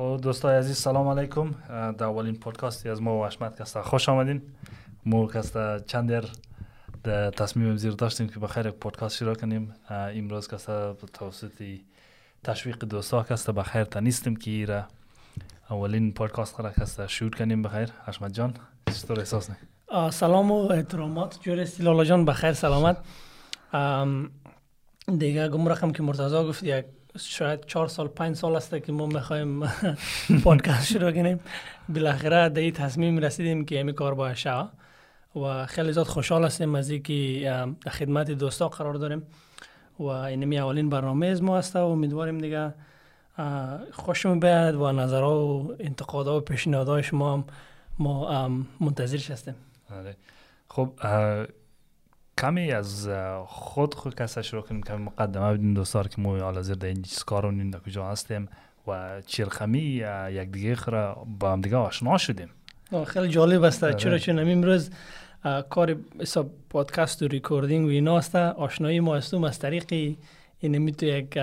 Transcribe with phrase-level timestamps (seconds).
[0.00, 1.54] خب دوستای عزیز سلام علیکم.
[1.68, 3.82] در اولین پادکاستی از ما و اشمت کستا.
[3.82, 4.42] خوش آمدین.
[5.06, 6.24] ما کستا چند
[7.04, 9.74] در تصمیم زیر داشتیم که بخیر پادکست شروع کنیم.
[9.90, 11.78] امروز کستا توسط
[12.44, 14.84] تشویق دوستا کستا بخیر تنیستیم که ایره
[15.70, 17.62] اولین پادکست را کستا شروع کنیم.
[17.62, 17.88] بخیر.
[18.06, 18.54] اشمت جان
[18.92, 21.38] چطور احساس نه سلام و احترامات.
[21.40, 22.96] جور لالا جان بخیر سلامت.
[25.18, 26.84] دیگه گم که مرتضی گفت یک
[27.18, 29.66] شاید چهار سال پنج سال است که ما می‌خوایم
[30.44, 31.40] پادکست شروع کنیم.
[31.88, 34.68] بالاخره در این تصمیم رسیدیم که همین کار باید شد
[35.36, 37.40] و خیلی زیاد خوشحال هستیم از اینکه
[37.84, 39.22] در خدمت دوستا قرار داریم.
[39.98, 42.74] و اینمی اولین برنامه از ما است و امیدواریم دیگه
[43.92, 47.44] خوشم بیاد و نظرها و انتقادها و پیشنهادهای شما هم
[47.98, 48.48] ما
[48.80, 49.54] منتظرش هستیم.
[49.90, 50.16] آره.
[50.68, 50.92] خب
[52.40, 53.08] کمی از
[53.46, 57.04] خود خود کسا شروع کنیم کمی مقدمه بدیم دوستار که ما حال حاضر در این
[57.26, 58.48] کار در کجا هستیم
[58.86, 62.48] و چرخمی یک دیگه خرا با هم دیگه آشنا شدیم.
[63.06, 63.84] خیلی جالب است.
[63.84, 63.94] آره.
[63.94, 64.90] چرا چون امروز
[65.70, 70.16] کار حساب پادکست و ریکوردینگ و اینا است آشنایی ما هستیم از طریق
[70.60, 71.38] این تو یک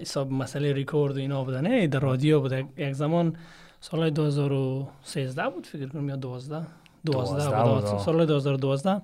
[0.00, 3.36] حساب مسئله ریکورد و اینا بوده نه در رادیو بوده یک زمان
[3.80, 6.66] سال 2013 بود فکر کنم یا 12
[7.04, 7.98] 12 بود.
[7.98, 9.00] سال 2012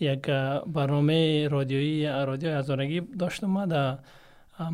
[0.00, 0.26] یک
[0.66, 3.98] برنامه رادیویی رادیو هزارگی داشتم ما در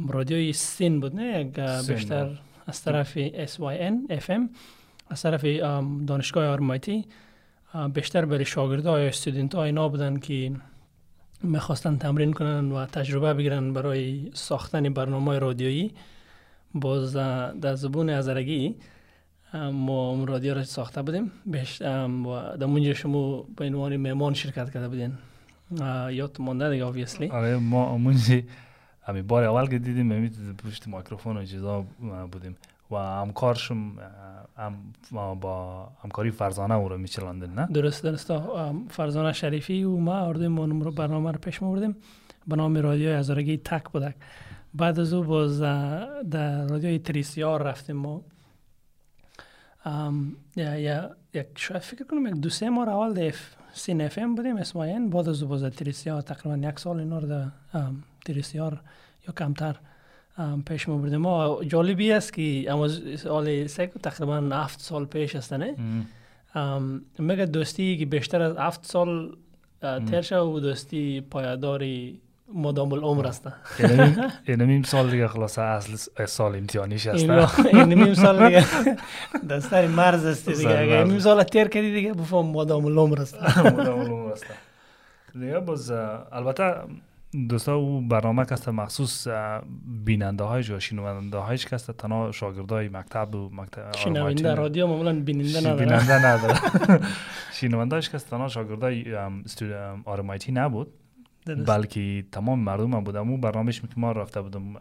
[0.09, 2.31] رادیوی سین بود نه؟ یک بیشتر
[2.67, 4.41] از طرف SYN FM
[5.09, 5.45] از طرف
[6.07, 7.05] دانشگاه آرمایتی.
[7.95, 10.53] بیشتر برای شاگرده یا استودنت های اینا بودن که
[11.43, 15.93] می‌خواستن تمرین کنن و تجربه بگیرن برای ساختن برنامه رادیویی.
[16.75, 17.13] باز
[17.61, 18.77] در زبون ازرگی
[19.55, 21.31] ما رادیو را ساخته بودیم.
[21.47, 25.13] بهش و در اونجا شما به عنوان مهمان شرکت کرده بودین.
[26.11, 27.31] یاد مونده دیگه obviously.
[27.31, 28.45] آره ما اونجی
[29.03, 30.31] همی بار اول که دیدیم همی
[30.65, 31.85] پشت میکروفون و چیزا
[32.33, 32.57] بودیم.
[32.91, 33.93] و همکارشم
[34.57, 34.75] هم
[35.41, 38.33] با همکاری فرزانه او رو میچلاندن نه؟ درست درست.
[38.89, 41.97] فرزانه شریفی و ما اردیم رو برنامه رو پیش بردیم.
[42.47, 44.15] به نام رادیو ازارگی تک بودک.
[44.75, 48.23] بعد از او باز در رادیوی تریسیار رفتیم ما.
[51.35, 53.35] یک شاید فکر کنم یک دو سه ماه اول در
[53.73, 57.47] سین اف ام بودیم اسماین بعد از باز تریسیار تقریبا یک سال اینا رو در
[58.25, 58.81] تریسیار
[59.29, 59.77] یا کمتر
[60.67, 61.21] پیش ما بردیم.
[61.21, 65.75] ما جالبی است که اما سال سه تقریبا هفت سال پیش است نه؟
[67.19, 69.37] مگه دوستی که بیشتر از هفت سال
[69.81, 72.21] تر و دوستی پایداری
[72.55, 73.49] مدام العمر است.
[74.47, 77.31] این نیم سال دیگه خلاصه اصل سال امتحانیش است.
[77.65, 78.65] این نیم سال دیگه.
[79.51, 80.79] دستاری مرز است دیگه.
[80.79, 83.59] اگه نیم سال تیر کردی دیگه بفهم مدام العمر است.
[83.59, 84.47] مدام العمر است.
[85.33, 85.91] دیگه باز
[86.33, 86.75] البته
[87.49, 89.27] دوستا او برنامه کسته مخصوص
[90.05, 95.61] بیننده های یا شنونده هایش کسته تنها شاگردای مکتب و مکتب شنونده رادیو معمولا بیننده
[95.61, 95.85] نداره.
[95.85, 96.55] بیننده نداره.
[97.61, 99.05] شنونده هایش کسته تنها شاگردای
[100.05, 100.95] آرمایتی نبود.
[101.47, 103.31] بلکه تمام مردم هم بودم.
[103.31, 104.75] او برنامهش که ما رفته بودم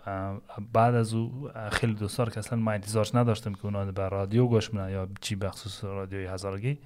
[0.73, 4.73] بعد از او خیلی دوستار که اصلا ما انتظارش نداشتم که اونا به رادیو گوش
[4.73, 6.77] منن یا چی بخصوص رادیوی هزارگی.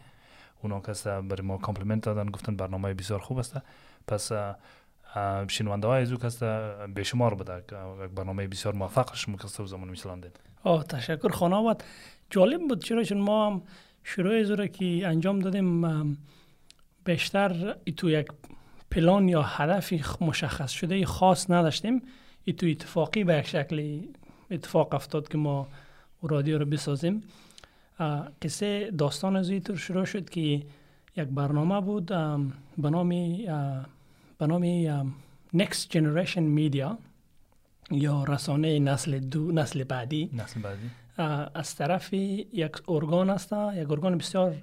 [0.62, 3.58] اونا کسته برای ما کامپلیمنت دادن گفتن برنامه بسیار خوب است.
[4.08, 4.32] پس
[5.48, 7.64] شنونده های از او کسته بیشمار بوده
[8.16, 10.32] برنامه بسیار موفق شما و زمان میچلاندین
[10.64, 11.30] آه تشکر.
[11.30, 11.84] خانوات
[12.30, 13.62] جالب بود چرا چون ما هم
[14.04, 16.18] شروع از که انجام دادیم
[17.06, 18.28] بیشتر تو یک
[18.92, 22.02] پلان یا هدفی مشخص شده خاص نداشتیم
[22.44, 24.02] ای تو اتفاقی به یک شکل
[24.52, 25.68] اتفاق افتاد که ما
[26.22, 27.24] رادیو رو بسازیم.
[28.42, 32.06] قصه داستان از اینطور شروع شد که یک برنامه بود
[32.78, 33.10] به نام
[34.38, 34.64] به نام
[35.56, 36.98] Next Generation Media
[37.92, 40.30] یا رسانه نسل دو نسل بعدی.
[40.34, 40.90] نسل بعدی.
[41.54, 44.56] از طرف یک ارگان است یک ارگان بسیار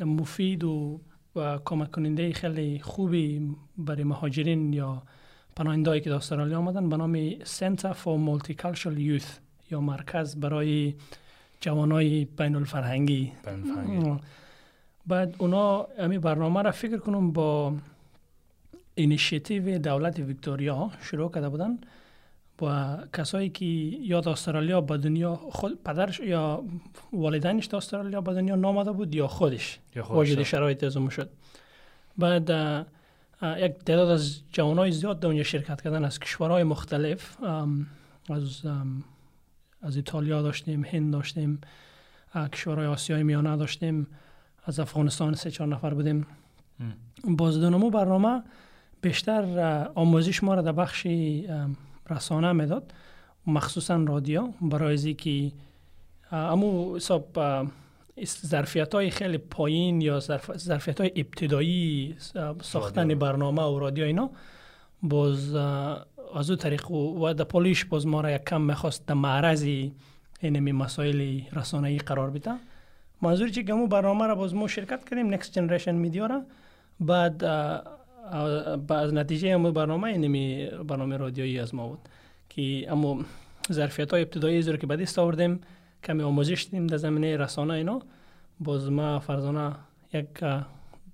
[0.00, 1.00] مفید و
[1.36, 5.02] و کمک کننده خیلی خوبی برای مهاجرین یا
[5.56, 9.30] پناهندهایی که در استرالیا آمدن به نام Center for Multicultural Youth
[9.70, 10.94] یا مرکز برای
[11.60, 13.32] جوانای بین الفرهنگی
[15.06, 17.74] بعد اونا امی برنامه را فکر کنم با
[18.94, 21.78] اینیشیتیو دولت ویکتوریا شروع کرده بودن.
[22.62, 26.64] و کسایی که یا در استرالیا به دنیا خود پدرش یا
[27.12, 31.30] والدینش در استرالیا به دنیا نامده بود یا خودش واجد شرایط از شد.
[32.18, 32.50] بعد
[33.42, 37.42] یک تعداد از جوانای زیاد در اونجا شرکت کردن از کشورهای مختلف
[38.30, 38.62] از
[39.82, 41.60] از ایتالیا داشتیم هند داشتیم
[42.52, 44.06] کشورهای آسیای میانه داشتیم
[44.64, 46.26] از افغانستان سه چهار نفر بودیم.
[47.24, 48.42] بازدونمو برنامه
[49.00, 51.06] بیشتر آموزش ما را در بخش
[52.09, 52.93] رسانه میداد
[53.47, 55.51] مخصوصا رادیو برای که
[56.31, 57.37] امو حساب
[58.45, 60.19] ظرفیت های خیلی پایین یا
[60.57, 62.15] ظرفیت های ابتدایی
[62.61, 64.29] ساختن برنامه و رادیو اینا
[65.03, 65.55] باز
[66.35, 69.63] از او طریق و در پولیش باز ما را یک کم میخواست در معرض
[70.39, 72.51] اینمی مسائل رسانه‌ای قرار بده
[73.21, 76.41] منظوری چه گمو برنامه را باز ما شرکت کردیم نکست جنریشن میدیا را
[76.99, 77.43] بعد
[78.88, 81.98] از نتیجه امو برنامه اینمی برنامه رادیویی از ما بود
[82.48, 83.22] که امو
[83.72, 85.60] ظرفیت های ابتدایی زیر که بعدی آوردیم
[86.04, 88.02] کمی آموزش دیدیم در زمینه رسانه اینا.
[88.60, 89.74] باز ما فرزانه
[90.12, 90.28] یک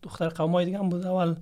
[0.03, 1.35] دختر قوم دیگه هم بود اول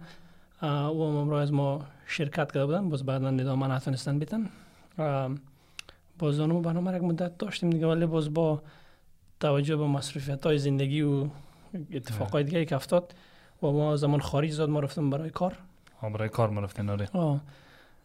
[0.63, 2.89] او هم امروز از ما شرکت کرده بودن.
[2.89, 4.49] باز بعدا ندامه نتونستن بیتن.
[6.19, 8.63] باز اونو برنامه یک مدت داشتیم دیگه ولی باز با
[9.41, 11.29] توجه به مصروفیت های زندگی و
[11.93, 13.15] اتفاقای دیگه که افتاد
[13.63, 15.59] و ما زمان خارج زاد ما رفتم برای کار.
[16.03, 17.09] برای کار ما رفتین آره.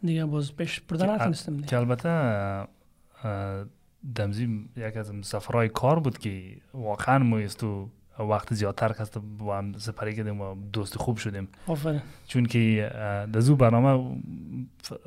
[0.03, 2.67] دیگه باز پیش بردن نتونستم که البته
[4.15, 9.77] دمزی یک از سفرهای کار بود که واقعا ما تو وقت زیادتر کست با هم
[9.77, 11.47] سپری کردیم و دوست خوب شدیم.
[11.67, 12.01] آفرین.
[12.27, 12.89] چون که
[13.33, 14.15] در زو برنامه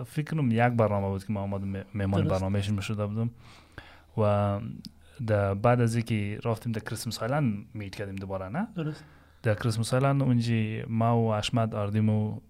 [0.06, 3.30] فکرم یک برنامه بود که ما آمد مهمان برنامهشون شده بودم.
[4.18, 4.60] و
[5.54, 9.04] بعد از اینکه رفتیم در کریسمس هایلند میت کردیم دوباره نه؟ درست.
[9.42, 12.40] در کریسمس هایلند اونجی ما و اشمد آردیم و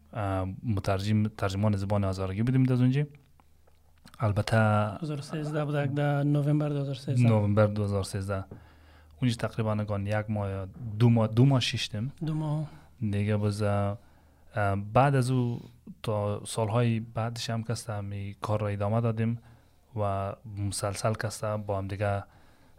[0.62, 3.06] مترجم ترجمان زبان آزارگی بودیم در اونجی.
[4.20, 8.44] البته 2013 بود در نوامبر 2013 نوامبر 2013
[9.22, 10.66] اونجا تقریبا نگان یک ماه
[10.98, 12.66] دو ماه دو ماه شیشتم دو ماه.
[13.10, 13.62] دیگه باز
[14.92, 15.60] بعد از او
[16.02, 19.38] تا سالهای بعدش هم کسته می کار را ادامه دادیم
[19.96, 22.22] و مسلسل کسته با هم دیگه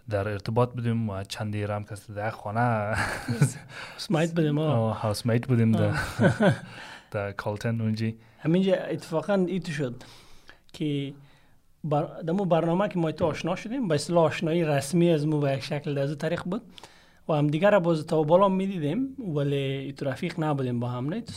[0.09, 2.95] در ارتباط بودیم و چند دیگه هم کسته در خانه.
[3.91, 5.93] هاوسمیت بودیم هاوسمیت بودیم در
[7.11, 8.15] در کالتن اونجی.
[8.39, 10.03] همینجا اتفاقا ایتو شد
[10.73, 11.13] که
[11.83, 12.21] بر...
[12.21, 15.63] دمو برنامه که ما تو آشنا شدیم به اصطلاح آشنایی رسمی از مو به یک
[15.63, 16.61] شکل در طریق بود.
[17.29, 21.09] و هم دیگر را باز تا بالا می دیدیم ولی تو رفیق نبودیم با هم
[21.09, 21.33] نه؟ تو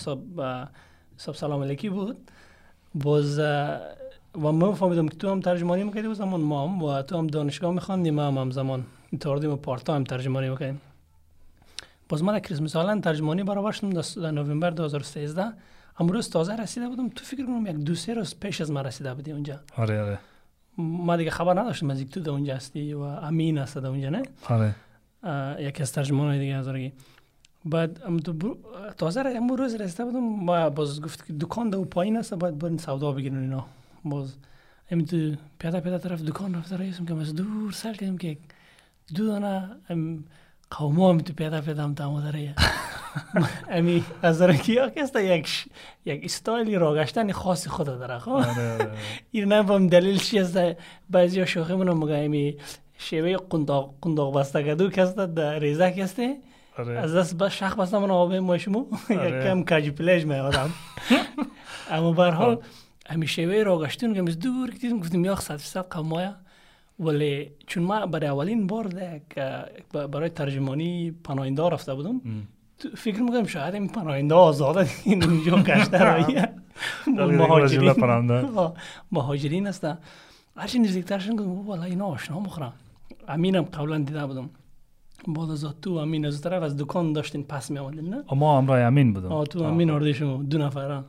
[1.17, 2.31] سب سلام علیکی بود.
[2.95, 3.39] باز
[4.35, 7.27] و من فهمیدم که تو هم ترجمانی می‌کردی و زمان ما هم و تو هم
[7.27, 8.85] دانشگاه میخواندیم ما هم, هم زمان.
[9.21, 10.81] تاردیم و پارت تایم ترجمانی می‌کردیم.
[12.09, 13.91] باز من کریسمس هالند ترجمانی برابر شدم
[14.23, 15.53] در نوامبر 2013
[16.01, 17.09] امروز تازه رسیده بودم.
[17.09, 19.61] تو فکر کنم یک دو سه روز پیش از من رسیده بودی اونجا.
[19.77, 20.19] آره آره.
[20.79, 24.23] ما دیگه خبر نداشتم از تو در اونجا هستی و امین هست در اونجا نه؟
[24.49, 24.75] آره.
[25.61, 26.93] یکی از ترجمان دیگه هزارگی
[27.65, 28.57] بعد ام تو
[28.99, 30.19] تازه امروز رسیده بودم.
[30.19, 33.67] ما باز گفت که دکان دو پایین است باید برین سودا بگیرن اینا.
[34.05, 34.37] باز
[34.91, 38.37] ام تو پیاده پیاده طرف دکان رفته رئیسم که از دور سر کردم که
[39.15, 39.71] دو دانه
[40.71, 42.21] قوما هم تو پیاده پیاده هم تامو
[43.71, 45.65] امی از رکی کستا یک
[46.05, 48.45] یک استایلی راگشتن خاص خود داره خب.
[49.31, 50.59] این نفهم دلیل چی است
[51.11, 52.57] بعضی شوخی منو مگه امی
[52.99, 56.37] شیوه قنداق قنداق بسته کدو کستا در ریزه کسته.
[56.79, 60.71] از دست بس شخ بسته من آبه ماشمو یک کم کاجی پلیج می آدم
[61.91, 62.59] اما برحال
[63.13, 66.35] امی شیوه راگشتن که دور کتیم گفتیم یک صد فیصد قمایا
[67.01, 68.87] ولی چون ما برای اولین بار
[69.93, 72.21] برای ترجمانی پناهنده رفته بودم
[72.97, 76.37] فکر می‌کنم شاید این پناهنده آزاده این اینجا کشته رایی
[77.39, 77.81] مهاجرین.
[79.13, 79.99] مهاجرین هستن.
[80.57, 82.73] هرچی نزدیکتر شدن گفتم والا اینا آشنا مخورم
[83.29, 84.51] امینم قبلا دیده بودم.
[85.29, 88.81] بعد از تو امین از طرف از دکان داشتین پس می آمدین نه ما همراه
[88.81, 89.45] امین بودم.
[89.45, 90.43] تو امین آرده شما.
[90.43, 91.03] دو نفر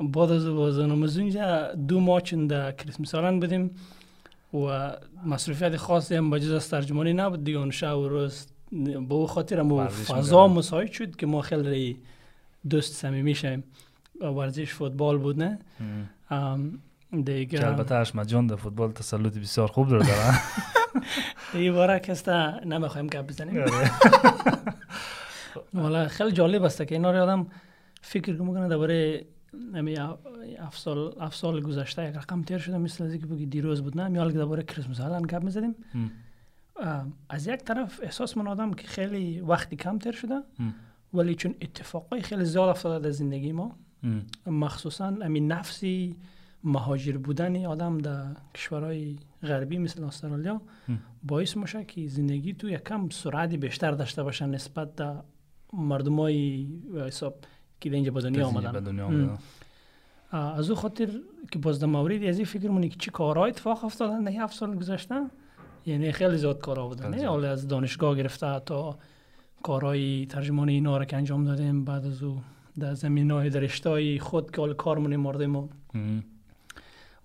[0.00, 3.70] بعد از اونجا دو ماه چند کریسمس سالن بودیم
[4.54, 4.92] و
[5.26, 7.58] مصروفیت خاصی هم بجز از ترجمانی نبود دیگه.
[7.58, 11.98] اون شب و روز به او خاطر ما فضا مساعد شد که ما خیلی
[12.70, 13.64] دوست صمیمی شیم
[14.20, 15.58] ورزش فوتبال بود نه؟
[17.24, 20.06] دیگه البته اشمت جان در فوتبال تسلط بسیار خوب داره.
[20.12, 20.38] داره
[21.52, 23.64] دیگه باره کستا نمی‌خوایم گپ بزنیم.
[25.74, 27.46] والا خیلی جالب است که اینا رو آدم
[28.02, 29.24] فکر می‌کنه درباره
[29.74, 29.96] امی
[30.58, 34.00] افسال افسال گذشته یک رقم تیر شده مثل از اینکه بگی دیروز بود.
[34.00, 35.00] نه میال که درباره کریسمس.
[35.00, 35.74] الان گپ می‌زدیم.
[37.28, 40.42] از یک طرف احساس من آدم که خیلی وقتی کم تر شده
[41.14, 43.76] ولی چون اتفاقای خیلی زیاد افتاده در زندگی ما
[44.46, 46.16] مخصوصا امین نفسی
[46.64, 50.60] مهاجر بودن آدم در کشورهای غربی مثل استرالیا
[51.22, 55.16] باعث میشه که زندگی تو یک کم سرعتی بیشتر داشته باشه نسبت در
[55.72, 56.68] مردمای
[57.06, 57.34] حساب
[57.80, 59.38] که اینجا به دنیا آمدن.
[60.32, 61.08] از او خاطر
[61.50, 64.56] که باز در مورد از این فکر مونی که چی کارهای اتفاق افتادن در هفت
[64.56, 65.14] سال گذشته؟
[65.86, 68.98] یعنی خیلی زیاد کارا بودن حالا از دانشگاه گرفته تا
[69.62, 72.42] کارهای ترجمان اینا را که انجام دادیم بعد از او
[72.78, 73.68] در زمین های در
[74.20, 75.68] خود که حال کارمون مردیم و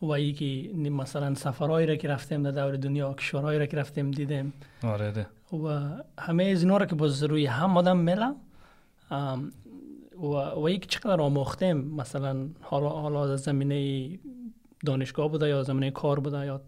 [0.01, 4.11] و ای که مثلا سفرهایی را که رفتیم در دور دنیا کشورهایی را که رفتیم
[4.11, 4.53] دیدیم.
[4.83, 5.27] آره ده.
[5.57, 8.35] و همه از اینا را که باز روی هم آدم ملا
[10.19, 14.09] و و ای که چقدر آموختیم؟ مثلا حالا حالا زمینه
[14.85, 16.61] دانشگاه بوده یا زمینه کار بوده یا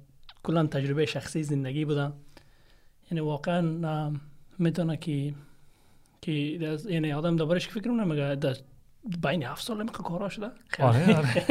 [0.44, 2.12] کلا تجربه شخصی زندگی بوده؟
[3.12, 4.12] یعنی واقعا
[4.60, 5.34] می‌تونه که
[6.22, 6.32] که
[6.90, 8.56] یعنی آدم دوبارش فکر نمیگه
[9.24, 10.50] بین هفت سال می‌خواه کارا شده؟
[10.80, 11.46] آره آره.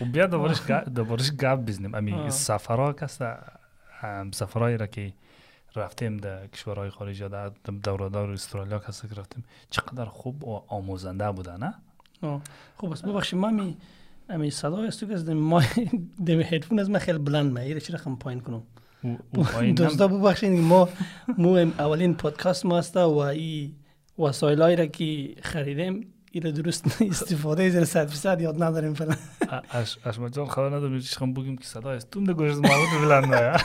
[0.00, 1.94] و بیا دوبارش دوبارش گپ بزنیم.
[1.94, 3.36] امی سفرها کسته
[4.32, 5.12] سفرهایی را که
[5.76, 7.48] رفتیم در کشورهای خارجی در
[7.82, 11.74] دور دور استرالیا کسی که رفتیم چقدر خوب و آموزنده بوده نه؟
[12.92, 13.76] بس ببخشید ما می
[14.28, 15.62] امی صدا است که از ما
[16.26, 18.62] دم هدفون از ما خیلی بلند ما ایره چی رقم پایین کنم؟
[19.76, 20.88] دوستا ببخشید ما
[21.38, 23.72] مو اولین پادکست ما است و ای
[24.18, 29.14] وسایل را که خریدیم ایره درست استفاده از صد فیصد یاد نداریم فعلا.
[30.04, 33.56] اشما جان خبر نداریم چی خواهم بگیم که صدا است تون ده محمود بلند نه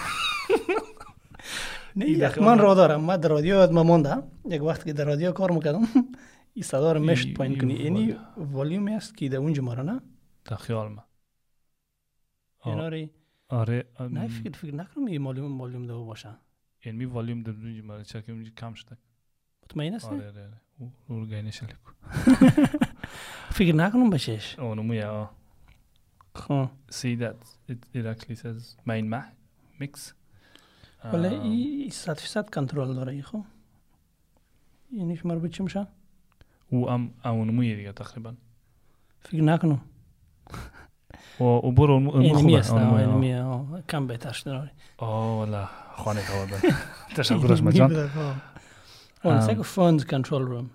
[2.41, 3.01] من را دارم.
[3.01, 4.23] من در رادیو یاد ما مونده.
[4.49, 5.81] یک وقت که در رادیو کار می‌کردم.
[6.53, 7.73] این صدا رو مشت پایین کنی.
[7.73, 10.01] اینی والیوم است که در اونجا مارا نه؟
[10.45, 11.05] در خیال ما
[12.65, 13.11] ایناری
[13.49, 13.85] آره.
[13.99, 16.29] نه فکر فکر نکنم این والیوم والیوم دو باشه.
[16.85, 18.97] یعنی والیوم در اونجا مارا چرا که اونجا کم شده.
[19.63, 20.61] مطمئن هستی؟ آره آره
[21.07, 21.91] او گینش لکو
[23.57, 25.29] فکر نکنم بشش اونمو یا
[26.35, 26.69] خب.
[26.91, 27.35] See that
[27.69, 29.21] it, it actually says main ma
[29.79, 30.13] mix.
[31.05, 31.31] ولا
[31.87, 33.41] يسات في سات كنترول دوري خو
[34.93, 35.87] يعني في مربوط مشا
[36.71, 38.35] وام أو نموية تقريبا
[39.21, 39.77] فيك ناكنو
[41.39, 44.69] وبرو المخبة علمية كم بيتاش دوري
[45.01, 45.65] اوه لا
[45.95, 46.59] خواني خوابا
[47.15, 48.09] تشكر اش مجان
[49.23, 50.71] Well, it's like a phone control room.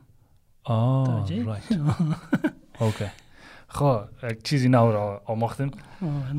[0.66, 1.66] Oh, right.
[2.88, 3.10] okay.
[3.68, 5.70] خب یک چیزی نو را آماختیم.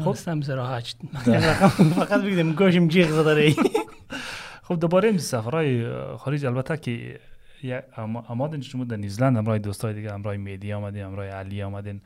[0.03, 0.13] خب.
[0.13, 0.97] سم زرا هشت.
[1.99, 3.55] فقط بگیدم گوشم جیغ زده ری
[4.67, 7.19] خب دوباره این سفرهای خارج البته که
[7.63, 7.83] یا
[8.27, 12.01] آمادن شما در نیوزلند همراه دوستای دیگه همراه میدی آمدین همراه علی آمدین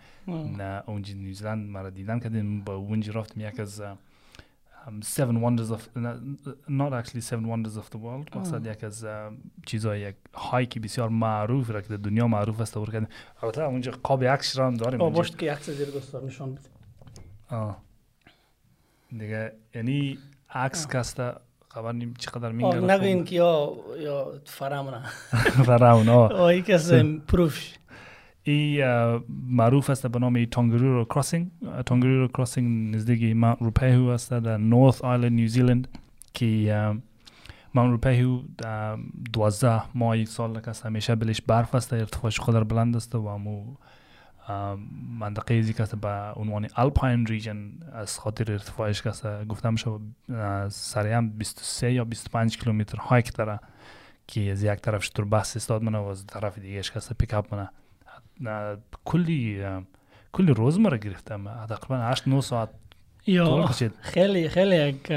[0.58, 3.82] نه اونجا نیوزلند مرا دیدن کردیم با اونجا رفتیم یک از
[4.88, 5.82] um, seven wonders of
[6.82, 9.06] not actually seven wonders of the world مقصد یک از
[9.66, 13.08] چیزای یک هایکی بسیار معروف را که در دنیا معروف است دور کردیم
[13.44, 15.18] البته اونجا قاب عکس را هم داریم اونجا.
[15.18, 16.70] باشد که عکس زیر دوستار نشان بده.
[17.50, 17.78] آه.
[19.10, 20.18] دیگه یعنی
[20.50, 21.34] عکس کسته
[21.70, 25.02] خبر نیم چقدر آه، میگه نگوین که یا یا فرامونه
[25.68, 26.34] فراون آه.
[26.34, 26.94] آه یک از
[27.28, 27.76] پروفش.
[28.44, 28.84] ای
[29.48, 31.52] معروف است به نام تانگرورو کراسینگ.
[31.86, 35.88] تانگرورو کراسینگ نزدیک ماونت روپیهو است در نورث آیلند نیوزیلند
[36.34, 36.96] که
[37.74, 38.98] ماونت روپیهو در
[39.34, 43.28] دوازده ماه سال است همیشه بلش برف است ارتفاعش قدر بلند است و
[44.48, 44.78] اه،
[45.20, 49.12] منطقه ازی که به عنوان الپاین ریجن از خاطر ارتفاعش که
[49.50, 50.02] گفتم شو
[50.70, 53.60] سریع هم 23 یا 25 کیلومتر hike داره
[54.28, 57.34] که از یک طرفش تر بس استاد منه و از طرف دیگهش که است pick
[57.34, 57.64] up منه.
[57.64, 57.70] نه،
[59.06, 59.64] کلی
[60.32, 62.70] کلی روز مرا گرفتم تقریبا 8 9 ساعت
[63.28, 63.70] یا
[64.02, 65.12] خیلی خیلی یک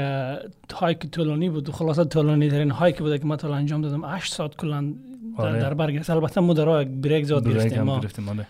[0.73, 1.69] hike طولانی بود.
[1.69, 4.05] خلاصه طولانی ترین hike بود که من تا انجام دادم.
[4.05, 4.93] 8 ساعت کلا
[5.37, 5.59] در, آره.
[5.59, 7.81] در بر گرفت البته ما در راه یک break زیاد گرفتیم.
[7.81, 8.47] ما آره.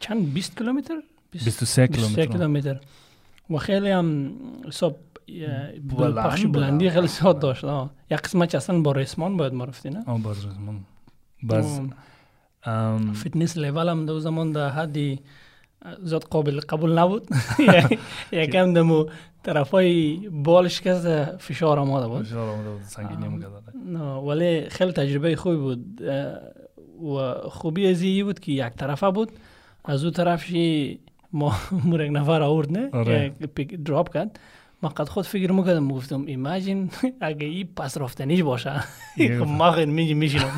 [0.00, 0.94] چند؟ 20 کیلومتر؟
[1.30, 2.80] 23 23 کیلومتر.
[3.50, 4.32] و خیلی هم
[4.66, 4.96] حساب.
[6.52, 7.64] بلندی خیلی زیاد داشت.
[8.10, 10.80] یک قسمت اصلا با ریسمان باید ما نه؟ آه باز رزمان
[11.42, 11.80] باز
[13.14, 15.20] فتنس لیول هم دو زمان در حدی
[16.02, 17.28] زیاد قابل قبول نبود.
[18.32, 19.06] یکم دمو
[19.42, 21.06] طرفای بالش کس
[21.38, 22.26] فشار آماده بود.
[22.26, 23.44] فشار آمده بود سنگینی
[24.28, 26.02] ولی خیلی تجربه خوبی بود.
[27.02, 29.30] و خوبی از بود که یک طرفه بود.
[29.84, 31.00] از او طرفشی
[31.32, 31.52] ما
[31.84, 33.32] مور یک نفر آورد نه آره.
[33.84, 34.38] دراپ کرد.
[34.84, 38.84] ما قد خود فکر می‌کردم گفتم ایماجین اگه این پس رفتنیش باشه.
[39.46, 40.50] ما خیلی میگی میشینم.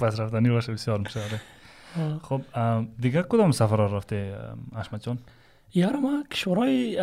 [0.00, 1.40] پس رفتنی باشه بسیار میشه آره.
[2.22, 2.40] خب
[3.00, 4.38] دیگه کدام سفر رفته
[4.76, 5.18] احمد جان؟
[5.74, 7.00] یارو ما کشورهای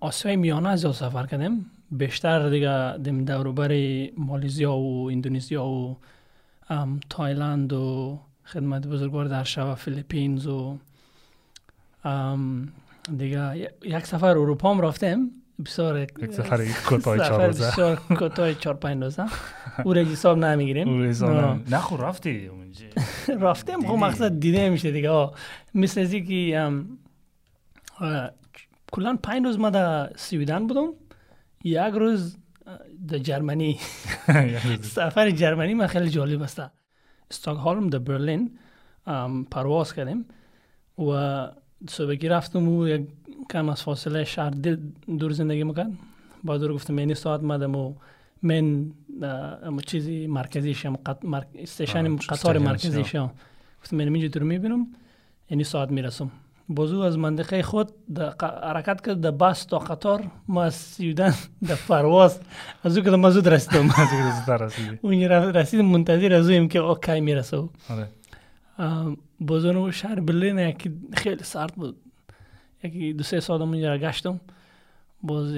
[0.00, 3.72] آسیای میانه زیاد سفر کردیم بیشتر دیگه دم دوروبر
[4.16, 5.96] مالیزیا و اندونزیا و
[7.10, 10.78] تایلند و خدمت بزرگوار در شب فیلیپینز و
[13.18, 17.66] دیگه یک سفر اروپا هم رفتیم بسیار یک سفر کوتاه چهار روزه.
[17.66, 19.24] بسیار چهار پنج روزه.
[19.84, 20.88] او را حساب نمی‌گیریم.
[20.88, 20.94] او
[21.70, 21.78] نه.
[21.78, 22.46] خب رفتی.
[22.46, 22.86] اونجا.
[23.48, 23.74] رفتیم.
[23.74, 25.10] خب دیدی؟ مقصد دیده میشه دیگه.
[25.10, 25.34] آه.
[25.74, 26.70] مثل از که
[28.92, 30.88] کلا پنج روز ما در سویدن بودم.
[31.64, 32.36] یک روز
[33.08, 33.78] در جرمنی.
[34.82, 36.62] سفر جرمنی من خیلی جالب است.
[37.30, 38.58] استاکهلم در برلین
[39.50, 40.24] پرواز کردیم.
[40.98, 41.46] و
[41.88, 43.08] صبحی رفتم و یک
[43.52, 44.76] کم از فاصله شهر دل
[45.18, 45.92] دور زندگی می‌کرد.
[46.44, 47.94] با دور گفتم اینی ساعت مدم و
[48.42, 48.86] من
[49.86, 50.98] چیزی مرکزی شم.
[51.54, 53.30] استیشن قطار مرکزی شم
[53.82, 54.86] گفتم من اینجا دور می‌بینم
[55.48, 56.30] اینی ساعت می‌رسم.
[56.68, 57.92] بازو از منطقه خود
[58.62, 60.22] حرکت کرد در بس تا قطار.
[60.48, 61.34] ما از سیودن
[61.68, 62.40] در پرواز.
[62.84, 63.90] از او که مزود رسیدم.
[65.02, 65.22] اون
[65.54, 67.68] رسید منتظر از اویم که اوکی می‌رسه.
[69.40, 71.96] بازو شهر برلین یکی خیلی سرد بود.
[72.84, 74.40] یکی دو سه سال اونجا گشتم.
[75.22, 75.56] باز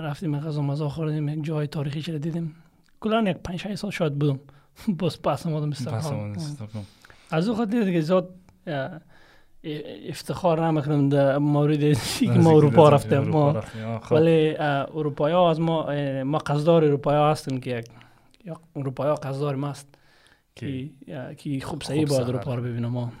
[0.00, 2.54] رفتیم غذا مزا خوردیم یک جای تاریخی چرا دیدیم.
[3.00, 4.40] کلا یک پنج سال شاید بودم.
[4.98, 6.36] باز پس آمدم استقلال.
[7.30, 8.28] از او خاطر دیگه زیاد
[10.08, 13.18] افتخار نمی‌کنم در مورد که ما اروپا رفتیم.
[13.18, 13.62] ما
[14.10, 15.86] ولی اروپایی ها از ما
[16.22, 17.84] ما قصدار اروپایی ها هستیم که
[18.44, 19.88] یک اروپایی ها قصدار ما است
[20.54, 20.90] که
[21.38, 22.88] که خوب صحیح باید اروپا رو ببینم.
[22.88, 23.12] ما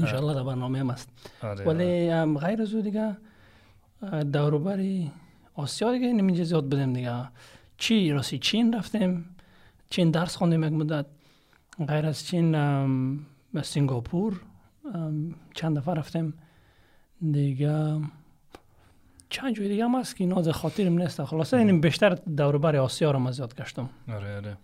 [0.00, 1.08] انشالله در برنامه هم است
[1.42, 3.16] آره، ولی غیر از دیگه
[4.32, 5.10] دوروبری
[5.54, 7.28] آسیا دیگه نمیجه زیاد بدیم دیگه.
[7.78, 9.36] چی؟ راستی چین رفتیم.
[9.90, 11.06] چین درس خوندیم یک مدت.
[11.88, 12.52] غیر از چین
[13.62, 14.40] سنگاپور
[15.54, 16.34] چند دفعه رفتیم.
[17.32, 18.00] دیگه
[19.30, 21.24] چند جای دیگه هم هست که اینا خاطرم نیست.
[21.24, 23.90] خلاصه این بیشتر دوروبر آسیا رو زیاد گشتم.
[24.08, 24.56] آره آره.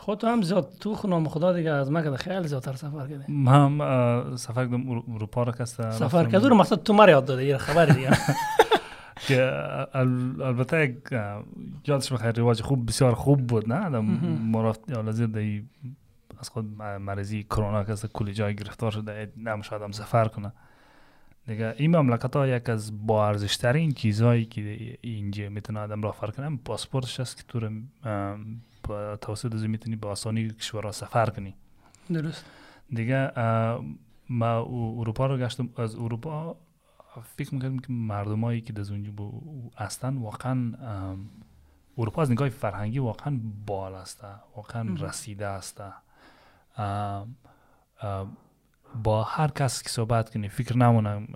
[0.00, 4.36] خود هم زیاد تو خونام خدا دیگه از مکه خیلی زیادتر سفر کردیم ما هم
[4.36, 8.10] سفر کردم اروپا رو کسته سفر کردم مقصد تو مرا یاد داده یه خبر دیگه.
[9.28, 9.52] که
[9.94, 10.96] البته
[11.86, 15.32] یادش بخیر رواج خوب بسیار خوب بود نه؟ رفت یا لازم
[16.38, 20.52] از خود مرضی کرونا که کلی جای گرفتار شده نمی‌شد هم سفر کنه.
[21.46, 26.12] دیگه این مملکت ها یک از با ارزش ترین چیزهایی که اینجا می‌تونه آدم را
[26.12, 27.70] فرق کنه پاسپورتش است که تو
[29.20, 31.54] توسط از می‌تونی به آسانی کشورها سفر کنی.
[32.12, 32.44] درست.
[32.90, 33.32] دیگه
[34.28, 34.60] ما
[34.98, 35.68] اروپا رو گشتم.
[35.76, 36.56] از اروپا
[37.36, 39.12] فکر می‌کردم که مردمایی که در اونجا
[39.76, 40.72] هستن واقعا
[41.98, 44.24] اروپا از نگاه فرهنگی واقعا بال است
[44.56, 45.82] واقعا رسیده است
[49.02, 51.28] با هر کس که صحبت کنی فکر نمونه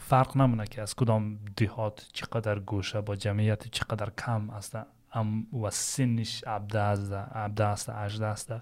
[0.00, 4.78] فرق نمونه که از کدام دیهات چقدر گوشه با جمعیت چقدر کم است
[5.12, 8.52] ام و سنش عبده است عبده است عجده است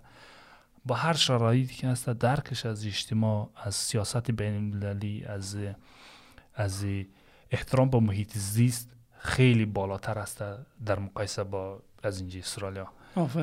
[0.86, 5.56] با هر شرایطی که هست درکش از اجتماع از سیاست بین المللی از
[6.54, 6.86] از
[7.50, 10.44] احترام به محیط زیست خیلی بالاتر است
[10.86, 12.88] در مقایسه با از اینجا استرالیا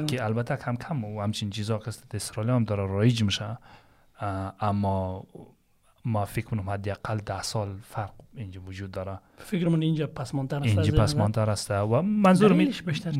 [0.07, 3.57] که البته کم کم و همچین چیزا که استرالیا هم داره رایج میشه.
[4.59, 5.25] اما
[6.05, 9.19] ما فکر کنم حداقل ده سال فرق اینجا وجود داره.
[9.37, 11.71] فکر من اینجا پسمانتر است اینجا پسمانتر است.
[11.71, 12.67] و منظورم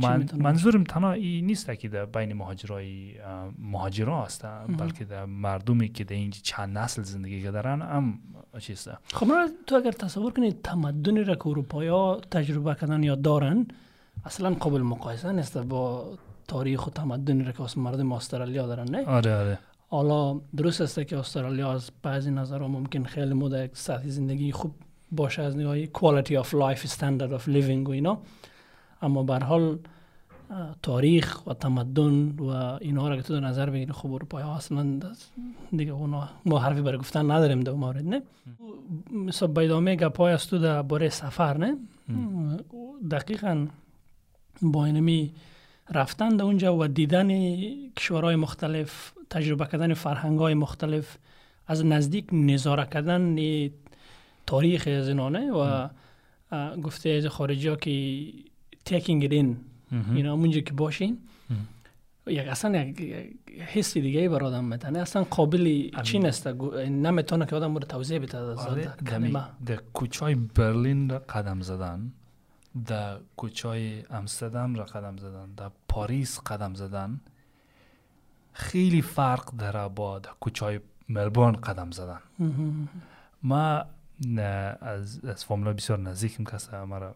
[0.01, 3.13] من منظورم تنها این نیست که در بین مهاجرای
[3.59, 4.45] مهاجرا است
[4.79, 8.19] بلکه در مردمی که در اینجا چند نسل زندگی کردن هم
[8.59, 9.27] چیست خب
[9.67, 13.67] تو اگر تصور کنید تمدنی را که اروپایا تجربه کردن یا دارن
[14.25, 16.13] اصلا قابل مقایسه نیست با
[16.47, 19.59] تاریخ و تمدنی را که مردم استرالیا دارن نه؟ آره آره.
[19.89, 24.71] حالا درست است که استرالیا از بعضی نظرها ممکن خیلی مده یک سطح زندگی خوب
[25.11, 28.17] باشه از نگاه quality of life standard of living و اینا.
[29.01, 29.77] اما بر حال
[30.81, 32.49] تاریخ و تمدن و
[32.81, 34.99] اینا را که تو در نظر بگیری خب اروپایی ها اصلا
[35.75, 38.21] دیگه اونا ما حرفی برای گفتن نداریم در مورد نه؟
[39.11, 41.77] مثلا بیدامه گپای است تو در باره سفر نه؟
[43.11, 43.67] دقیقا
[44.61, 45.33] با اینمی
[45.89, 47.29] رفتن در اونجا و دیدن
[47.97, 51.17] کشورهای مختلف تجربه کردن فرهنگ های مختلف
[51.67, 53.35] از نزدیک نظاره کردن
[54.45, 55.87] تاریخ از اینانه و
[56.83, 58.31] گفته از خارجی ها که
[58.89, 59.55] it in.
[60.15, 61.17] اینا اونجا که باشین.
[62.27, 63.01] یک اصلا یک
[63.57, 66.53] حسی دیگه بر آدم میتنه اصلا قابل چی نسته
[66.89, 68.93] نمی‌تونه که آدم رو توضیح بده آره
[69.65, 72.11] در کوچای برلین را قدم زدن
[72.87, 77.19] در کوچای امستردام را قدم زدن در پاریس قدم زدن.
[78.57, 82.19] خیلی فرق داره با کوچای ملبورن قدم زدن.
[83.43, 83.85] ما
[84.81, 87.15] از از فاملا بسیار نزدیکم کسا مرا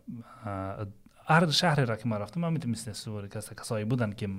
[1.25, 4.30] هر شهر را که ما رفتم من می‌تونستم سوار کسا کسایی بودن که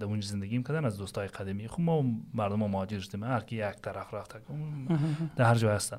[0.00, 1.68] در اونجا زندگی کردن از دوستای قدیمی.
[1.68, 4.38] خب ما مردم ما مهاجر شدیم هر کی یک طرف رفته.
[5.36, 5.98] در هر جای هستن.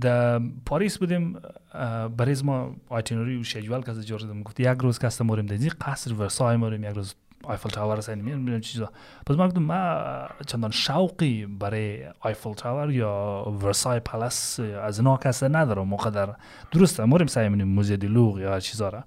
[0.00, 1.38] در پاریس بودیم
[2.16, 6.56] برای ما آیتینوری و شجوال از جور گفت یک روز کسا موریم دیدی قصر ورسای
[6.56, 7.14] موریم یک روز
[7.46, 8.90] Eiffel Tower است نمی‌دونم چیزا
[9.26, 15.88] پس من ما چندان شوقی برای Eiffel Tower یا Versailles Palace از اینا کسی ندارم
[15.88, 16.34] مقدر
[16.72, 19.04] درسته موریم سعی منیم موزه لوور یا چیزا را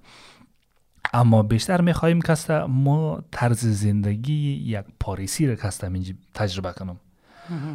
[1.13, 5.91] اما بیشتر می‌خواهیم کسته ما طرز زندگی یک پاریسی را کسته
[6.33, 6.99] تجربه کنم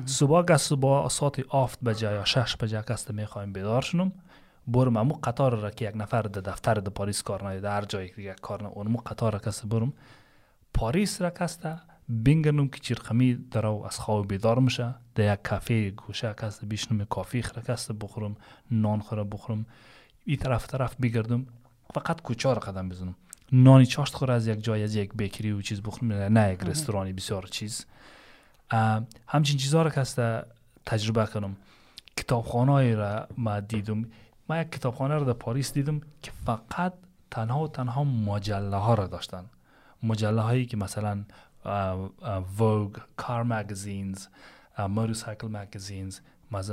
[0.06, 4.12] صبح که صبح ساعت هفت بجه یا شش بجه کسته می‌خواهیم بیدار شنم
[4.66, 8.08] برم امو قطار را که یک نفر در دفتر در پاریس کار در هر جایی
[8.08, 9.92] که کار نه اونمو قطار را کس برم
[10.74, 16.34] پاریس را کسته بینگرنم که چیرقمی در از خواب بیدار میشه در یک کافه گوشه
[16.40, 18.36] کس بیشنم کافی خره کس بخورم
[18.70, 19.66] نان خورم بخورم.
[20.24, 21.46] این طرف طرف بگردم
[21.94, 23.14] فقط کوچه را قدم بزنم.
[23.52, 27.12] نانی چاشت خور از یک جای از یک بیکری و چیز بخورم نه یک رستورانی
[27.12, 27.86] بسیار چیز.
[29.28, 30.44] همچین چیزها را کسته
[30.86, 31.56] تجربه کنم.
[32.16, 34.04] کتابخانه را ما دیدم.
[34.48, 36.92] ما یک کتابخانه را در پاریس دیدم که فقط
[37.30, 39.44] تنها و تنها مجله ها را داشتن.
[40.04, 41.24] مجله هایی که مثلا
[42.58, 44.26] ووگ کار مگزینز
[44.78, 46.20] موتورسایکل مگزینز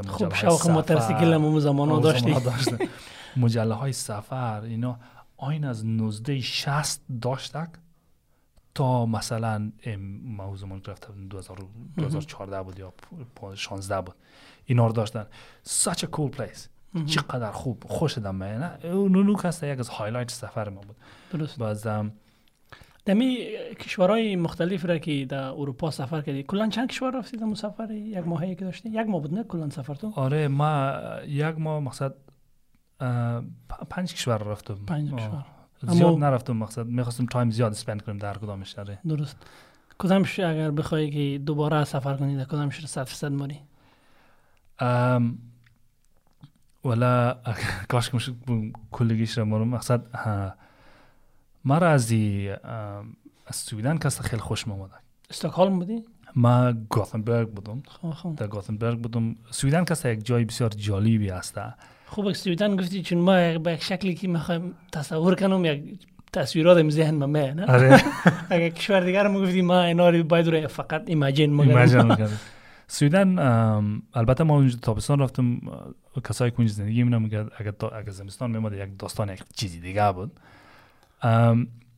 [0.08, 2.36] خوب شوق موتورسیکل هم زمان ها داشتی
[3.38, 5.00] مجله های سفر اینا
[5.38, 7.70] آین از 1960 داشتک
[8.76, 9.72] تا مثلا
[10.24, 12.94] ما زمان رفته 2014 بود یا
[13.56, 14.16] 16 بود.
[14.66, 15.26] اینا رو داشتن.
[15.68, 16.68] Such a cool place.
[17.06, 17.84] چقدر خوب.
[17.88, 20.96] خوش دم نه؟ اونو هست یک از highlight سفر ما بود.
[21.32, 21.58] درست.
[21.58, 21.88] باز
[23.06, 23.38] دمی
[23.80, 28.28] کشورهای مختلف را که در اروپا سفر کردی کلا چند کشور رفتی در سفر یک
[28.28, 30.94] ماهی که داشتی؟ یک ماه بود نه کلا سفر تو آره ما
[31.28, 32.14] یک ماه مقصد
[33.90, 34.76] پنج کشور رفتم.
[34.88, 35.46] پنج کشور.
[35.88, 36.86] زیاد نرفتم مقصد.
[36.86, 39.38] می‌خواستم time زیاد spend کنیم در کدامش داره درست.
[40.00, 43.60] کدامش اگر بخوای که دوباره سفر کنی در کدامش صد فیصد موری
[46.86, 47.38] ولا
[47.90, 48.12] کاش
[48.92, 50.02] کلگیش را مورم مقصد
[51.66, 52.12] مرا از
[53.48, 54.90] از سویدن کس خیلی خوش اومد
[55.30, 56.04] استکهلم بودی؟
[56.36, 57.84] ما گوتنبرگ بودم.
[57.88, 58.36] خب، خب.
[58.36, 59.36] در گوتنبرگ بودم.
[59.52, 61.74] سویدن کس یک جای بسیار جالبی هسته
[62.06, 66.00] خوب سویدن گفتی چون ما به یک شکلی که می‌خوایم تصور کنم یک
[66.34, 68.02] تصویرات im ذهن ما نه؟ آره.
[68.50, 72.28] اگر کشور دیگر ما گفتی ما اینا رو باید رو فقط ایماجین ایماجین
[72.88, 73.40] سویدن
[74.14, 75.62] البته ما اونجا تابستان رفتم
[76.30, 80.12] کسایی که اونجا زندگی می‌کنن میگه اگر اگر زمستان میمد یک داستان یک چیزی دیگه
[80.12, 80.32] بود.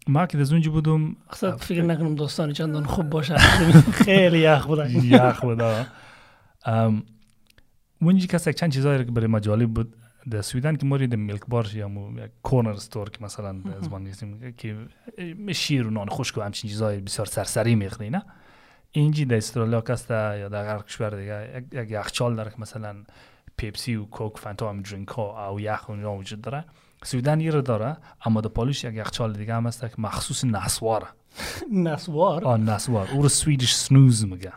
[0.07, 3.37] ما که از اونجا بودم اصلا فکر نکنم داستان چندان خوب باشه
[4.05, 5.61] خیلی یخ بود یخ بود
[8.01, 9.95] اونجا کسی چند چیزایی که برای ما جالب بود
[10.29, 11.91] در سویدن که مورد میلک بار یا
[12.25, 14.77] یک کورنر استور که مثلا زبان نیستیم که
[15.51, 18.23] شیر و نان خشک و همچین چیزای بسیار سرسری می‌خری نه
[18.91, 22.95] اینجی در استرالیا کسته یا در هر کشور دیگه یک یخچال داره که مثلا
[23.57, 26.65] پیپسی و کوک فانتا هم drink ها او یخ اونجا وجود داره
[27.03, 31.07] سویدن یه داره اما در پالویش یک یخچال دیگه هم هست که مخصوص نسواره
[31.71, 33.09] نسوار؟ آه نسوار.
[33.13, 34.53] او رو Swedish snus میگه.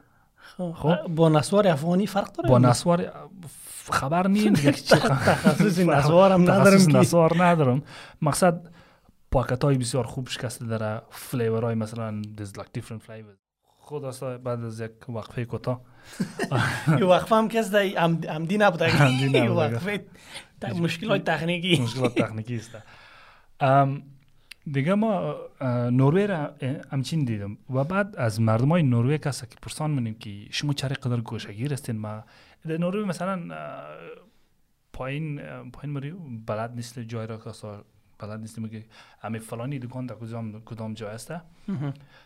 [0.57, 3.13] خب با نسوار افغانی فرق داره با نسوار
[3.91, 7.83] خبر نیم دیگه تخصص نسوار هم ندارم نسوار ندارم.
[8.23, 8.69] مقصد
[9.31, 13.39] پاکت های بسیار خوب شکسته داره flavor های مثلا like different flavors.
[13.79, 15.81] خدا بعد از یک وقفه کوتاه.
[16.89, 18.83] یه وقفه هم کس عمدی نبود.
[18.83, 20.05] عمدی وقفه
[20.81, 21.83] مشکلات تکنیکی.
[21.83, 22.77] مشکلات تکنیکی است.
[24.73, 25.37] دیگه ما
[25.91, 26.55] نروژ را
[26.93, 27.59] همچین دیدم.
[27.71, 31.73] و بعد از مردم های نروژ کسی که پرسان منیم که شما چرا قدر گوشگیر
[31.73, 32.25] هستین؟ ما
[32.69, 33.41] در نروژ مثلا
[34.93, 35.41] پایین
[35.71, 36.15] پایین مری
[36.47, 37.85] بلد نیست جای را کسا
[38.19, 38.85] بلد نیست میگه
[39.21, 41.31] همه فلانی دکان در کدام کدام جای است.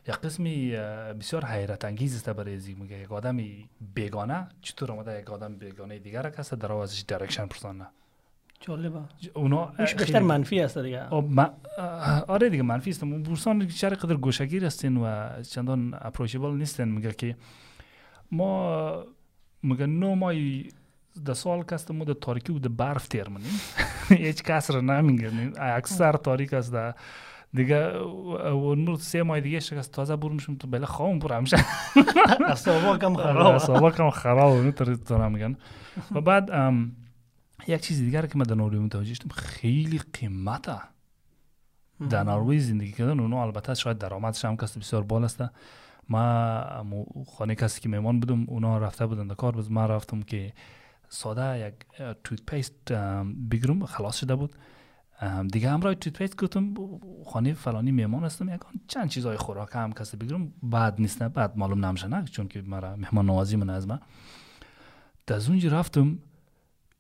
[0.09, 0.70] یا قسمی
[1.20, 5.98] بسیار حیرت انگیز است برای ازی میگه یک آدمی بیگانه چطور آمده یک آدم بیگانه
[5.98, 7.87] دیگر را کسا در ازش direction پرسانه.
[8.61, 9.00] جالبه.
[9.35, 9.66] اونا
[9.98, 11.05] بیشتر منفی است دیگه.
[12.29, 13.05] آره دیگه منفی است.
[13.05, 16.88] بورسان چرا قدر گوشگیر هستین و چندان approachable نیستن.
[16.88, 17.37] میگه که
[18.33, 19.05] ما
[19.62, 20.69] میگه نو ماه
[21.68, 23.61] کست ما در تاریکی برف تیر منیم
[24.09, 26.94] هیچ کس را نمیگه اکثر تاریک است در
[27.55, 31.57] دیگه اون سه ماه دیگه شکست تازه میشم تو بله خواهم پر همشه
[32.46, 35.57] اصابا کم خراب اصابا کم خراب تو میگن
[36.12, 36.51] و بعد
[37.66, 40.81] یک چیز دیگر که من در نروژ متوجه شدم خیلی قیمته
[42.11, 45.44] در نروژ زندگی کردن اونو البته شاید درآمدش هم کسی بسیار بالا است
[46.09, 50.53] ما خانه کسی که میمان بودم اونا رفته بودن در کار بود ما رفتم که
[51.12, 51.75] ساده یک
[52.25, 52.93] toothpaste
[53.51, 54.57] بگیرم خلاص شده بود.
[55.53, 56.75] دیگه همراه toothpaste گفتم
[57.27, 60.53] خانه فلانی میمان هستم یک چند چیزای خوراک هم کسی بگیرم.
[60.62, 64.01] بعد نیست نه بعد معلوم نمیشه نه چون که مرا مهمان نوازی من از من.
[65.27, 66.18] در اونجا رفتم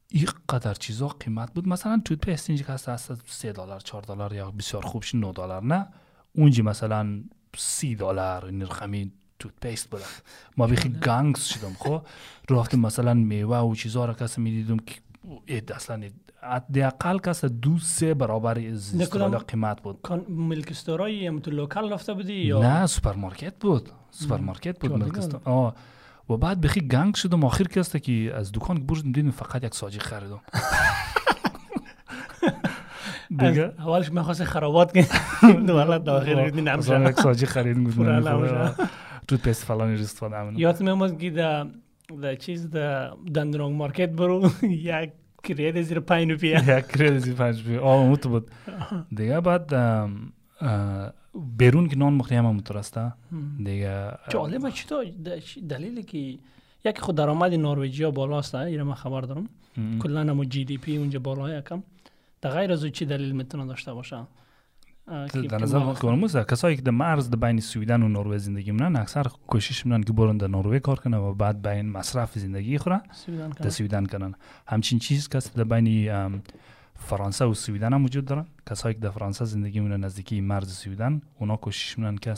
[0.08, 1.68] این قدر چیزا قیمت بود.
[1.68, 5.88] مثلا toothpaste اینجا که هست 3 دلار 4 دلار یا بسیار خوبش 9 دلار نه.
[6.32, 7.24] اونجا مثلا
[7.56, 10.00] 30 دلار این رقمی toothpaste بود
[10.56, 12.02] ما بیخی گانگز شدم خب؟
[12.50, 14.94] رفتم مثلا میوه و چیزا را کسی می‌دیدم که
[15.46, 16.02] اید اصلا
[16.42, 20.08] اقل کس دو سه برابر استرالیا قیمت بود.
[20.28, 23.90] ملک store ایی هم تو local رفته بودی یا؟ نه سوپرمارکت بود.
[24.10, 25.72] سوپرمارکت بود ملک
[26.30, 27.44] و بعد بخی گنگ شدم.
[27.44, 30.40] آخر که است که از دکان بردم دیدم فقط یک ساجی خریدم.
[33.38, 35.06] دیگه؟ اولش من خواست خرابات کنم
[35.66, 37.84] دوباره داخل گفتیم مثلا یک ساجی خریدیم
[39.36, 41.66] تو فلانی رو استفاده همینو یادم میاد که در
[42.22, 45.10] در چیز در دندرونگ مارکت برو یک
[45.44, 48.50] کرید زیر پنج روپیه یک کریدی پنج بی آه اون تو بود
[49.14, 51.12] دیگه بعد ام، اه،
[51.56, 52.98] بیرون که نان مخری هم است
[53.64, 56.18] دیگه جالبه چی دلیلی که
[56.84, 59.48] یکی خود درآمد نروژیا بالاست اینو من خبر دارم.
[60.02, 61.82] کلا هم جی دی پی اونجا بالا یکم
[62.40, 64.16] در غیر از او چی دلیل می‌تونه داشته باشه
[65.48, 69.26] در نظر موسا کسایی که در مرز در بین سویدن و نروژ زندگی می‌کنن اکثر
[69.46, 73.02] کوشش می‌کنن که برن در نروژ کار کنن و بعد بین مصرف زندگی در کنه.
[73.70, 74.34] سویدن کنن.
[74.66, 76.42] همچین چیز کس در بین
[76.94, 78.46] فرانسه و سویدن هم وجود دارن.
[78.70, 82.34] کسایی که در فرانسه زندگی می‌کنن نزدیکی مرز سویدن اونا کوشش می‌کنن که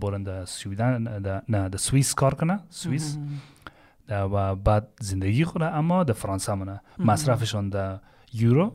[0.00, 2.60] برن در سویدن در- نه در سوئیس کار کنن.
[2.70, 3.18] سوئیس
[4.08, 6.80] و بعد زندگی خوره اما در فرانسه منه.
[6.98, 7.98] مصرفشان در
[8.32, 8.72] یورو.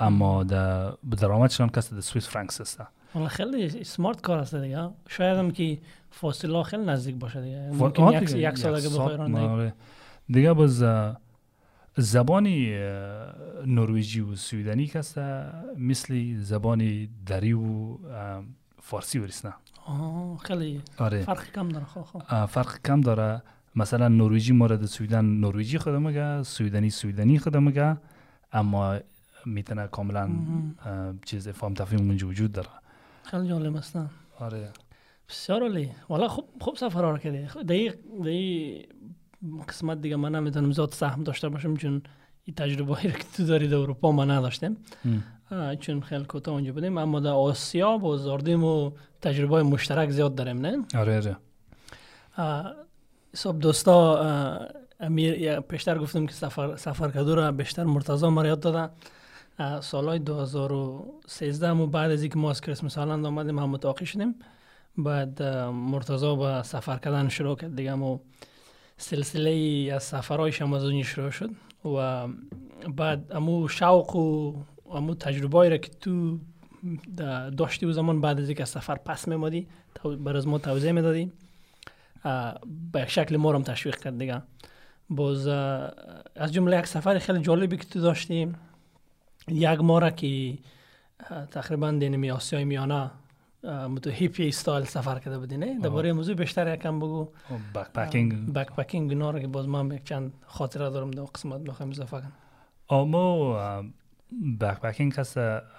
[0.00, 2.80] اما در درآمدشان کس در سوئیس فرانکس است
[3.14, 4.88] والا خیلی سمارت کار است دیگه.
[5.08, 5.78] شاید هم که
[6.10, 7.70] فاصله خیلی نزدیک باشه دیگه.
[7.72, 9.72] ممکن یک دیگه، یک سال اگه سال- بخوای.
[10.28, 10.84] دیگه باز
[11.96, 12.70] زبانی
[13.66, 15.18] نروژی و سویدنی کس
[15.78, 17.96] مثل زبان دری و
[18.82, 19.52] فارسی ورسنه
[19.86, 21.22] آه خیلی آره.
[21.22, 23.42] فرق کم داره خب خب اه، فرق کم داره.
[23.76, 27.96] مثلا نروژی در سویدن نروژی خود میگه سویدنی سویدنی خود میگه
[28.52, 28.98] اما
[29.46, 30.30] می‌تونه کاملا
[31.24, 32.68] چیز افهام تفهیم اونجا وجود داره.
[33.24, 33.96] خیلی جالب است؟
[34.38, 34.70] آره.
[35.28, 35.90] بسیار عالی.
[36.08, 37.46] والا خوب خوب سفر را کردی.
[37.46, 38.84] خب، این- در این
[39.68, 42.02] قسمت دیگه من نمی‌تونم زیاد سهم داشته باشم چون
[42.44, 44.76] این تجربه هایی که تو داری در اروپا ما نداشتیم.
[45.80, 46.98] چون خیلی کوتاه اونجا بودیم.
[46.98, 51.36] اما در آسیا باز آردیم و تجربه های مشترک زیاد داریم نه؟ آره آره.
[53.34, 54.20] صاحب دوستا
[55.00, 58.90] امیر پیشتر گفتم که سفر سفر کدو را بیشتر مرتضی ما را یاد داده آه،
[59.80, 64.34] سالهای 2013 مو بعد از اینکه ما از کریسمس هالند آمدیم هم متوقع شدیم.
[64.98, 67.76] بعد آه، مرتضی با سفر کردن شروع کرد.
[67.76, 68.18] دیگه مو
[68.96, 69.50] سلسله
[69.94, 71.50] از سفرهایش هم از اونی شروع شد.
[71.84, 72.26] و
[72.96, 74.54] بعد امو شوق و
[74.90, 76.38] امو تجربه را که تو
[77.16, 79.66] دا- داشتی و زمان بعد از اینکه از سفر پس میمادی
[80.04, 81.32] بر از ما توضیح می‌دادی.
[82.92, 84.42] به شکل ما هم تشویق کرد دیگه.
[85.10, 85.46] باز
[86.36, 88.52] از جمله یک سفر خیلی جالبی که تو داشتی
[89.50, 90.58] یک ماه که
[91.50, 93.10] تقریبا دینمی آسیای میانه
[93.64, 97.28] متو hippie style سفر کرده بودی نه؟ درباره موضوع بیشتر یکم بگو.
[97.74, 102.20] backpacking backpacking اینا رو که باز من یک چند خاطره دارم در قسمت بخوایم اضافه
[102.20, 102.32] کنم.
[102.90, 103.82] اما
[104.60, 105.38] backpacking هست.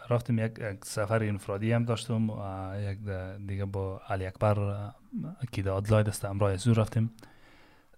[0.10, 0.52] رفتیم یک
[0.84, 2.28] سفر انفرادی هم داشتم.
[2.80, 2.98] یک
[3.48, 4.92] دیگه با علی اکبر
[5.52, 7.12] که در آدلاید است امراه زور رفتیم.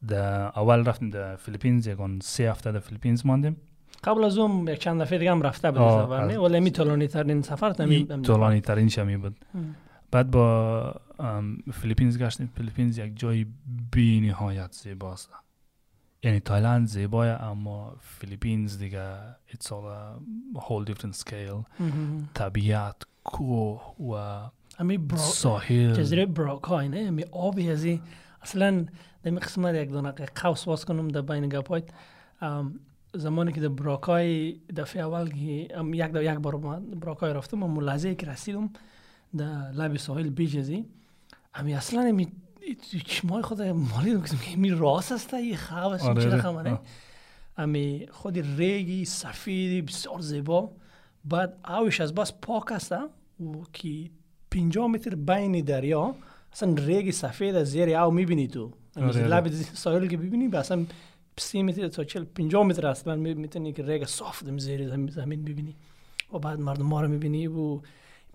[0.07, 3.57] در اول رفتیم در فیلیپینز یکان سه هفته در فیلیپینز ماندیم.
[4.03, 6.25] قبل از اون یک چند دفعه دیگه هم رفته بودی آه، سفر.
[6.25, 9.35] نه ولی می طولانی ترین سفر تمی طولانی ترین شمی بود
[10.11, 10.95] بعد با
[11.73, 12.51] فیلیپینز گشتیم.
[12.57, 13.45] فیلیپینز یک جای
[13.91, 15.29] بی نهایت زیباست.
[16.23, 19.85] یعنی تایلند زیبای اما فیلیپینز دیگه it's all
[20.55, 21.83] a whole different scale.
[22.33, 24.13] طبیعت کوه و
[24.79, 25.17] امی برا...
[25.17, 25.93] ساحل.
[25.93, 28.01] جزیره براکای نه؟ می آبی ازی
[28.41, 28.85] اصلا
[29.23, 31.83] در می قسمت یک دونه قوس باز کنم در بین گپایت
[33.15, 38.15] زمانی که در براکای دفعه اول که یک دو یک بار براکای رفتم اما لحظه
[38.15, 38.69] که رسیدم
[39.37, 40.85] در لب ساحل بیچ ازی
[41.55, 42.27] امی اصلا می
[42.91, 46.81] چشمای خود مالی گفتم که می راست است این خواب است آره، نه آه.
[47.57, 50.71] امی خود ریگی سفیدی بسیار زیبا.
[51.25, 53.07] بعد آوش از بس پاک است و
[53.73, 54.09] که
[54.51, 56.15] 50 متر بین دریا
[56.53, 58.71] اصلا ریگ سفید از زیر آو می‌بینی تو.
[58.95, 59.27] آره، آره.
[59.27, 60.85] لب ساحل که ببینی اصلا
[61.37, 65.75] 30 متر تا 40 50 متر اصلا می‌تونی که ریگ صاف زیر زمین, ببینی.
[66.33, 67.79] و بعد مردم ما رو می‌بینی و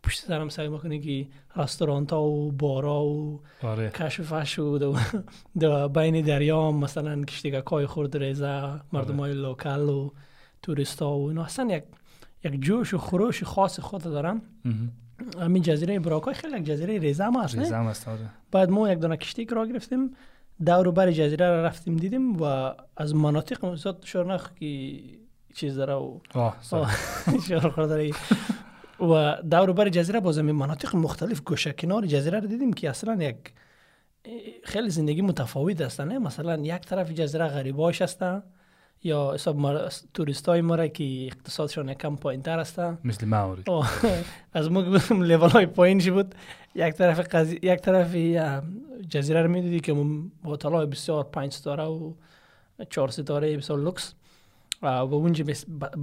[0.03, 3.91] پشت سرم سعی می‌کنی که رستورانت ها و بارا و آره.
[3.91, 4.97] کشف فش و دو,
[5.61, 10.11] دو بین دریا مثلا کشتیگه کای خورد ریزه مردم های لوکل و
[10.63, 11.45] توریست ها و اینا.
[11.45, 11.85] اصلا یک
[12.45, 14.43] یک جوش و خروش خاص خود دارن.
[15.41, 18.31] همین جزیره براکای خیلی یک جزیره ریزه هم هست است آره.
[18.51, 20.17] بعد ما یک دونه کشتی را گرفتیم.
[20.66, 25.01] دور و بر جزیره را رفتیم دیدیم و از مناطق زیاد شورنخ که
[25.55, 26.18] چیز داره و.
[27.49, 28.12] شور
[29.01, 33.14] و دور و بر جزیره باز مناطق مختلف گوشه کنار جزیره رو دیدیم که اصلا
[33.23, 33.37] یک
[34.64, 38.42] خیلی زندگی متفاوت است نه؟ مثلا یک طرف جزیره غریباش هستن
[39.03, 43.62] یا حساب ما توریست های ما را که اقتصادشان یکم پایین تر هستن مثل ماوری
[44.53, 44.81] از ما
[45.31, 46.35] لیول های پایینش بود.
[46.79, 47.59] یک طرف قضی...
[47.62, 48.14] یک طرف
[49.11, 49.97] جزیره رو می‌دیدی که
[50.45, 52.12] هتل بسیار پنج ستاره و
[52.91, 54.14] چهار ستاره بسیار لوکس
[54.83, 55.45] و اونجا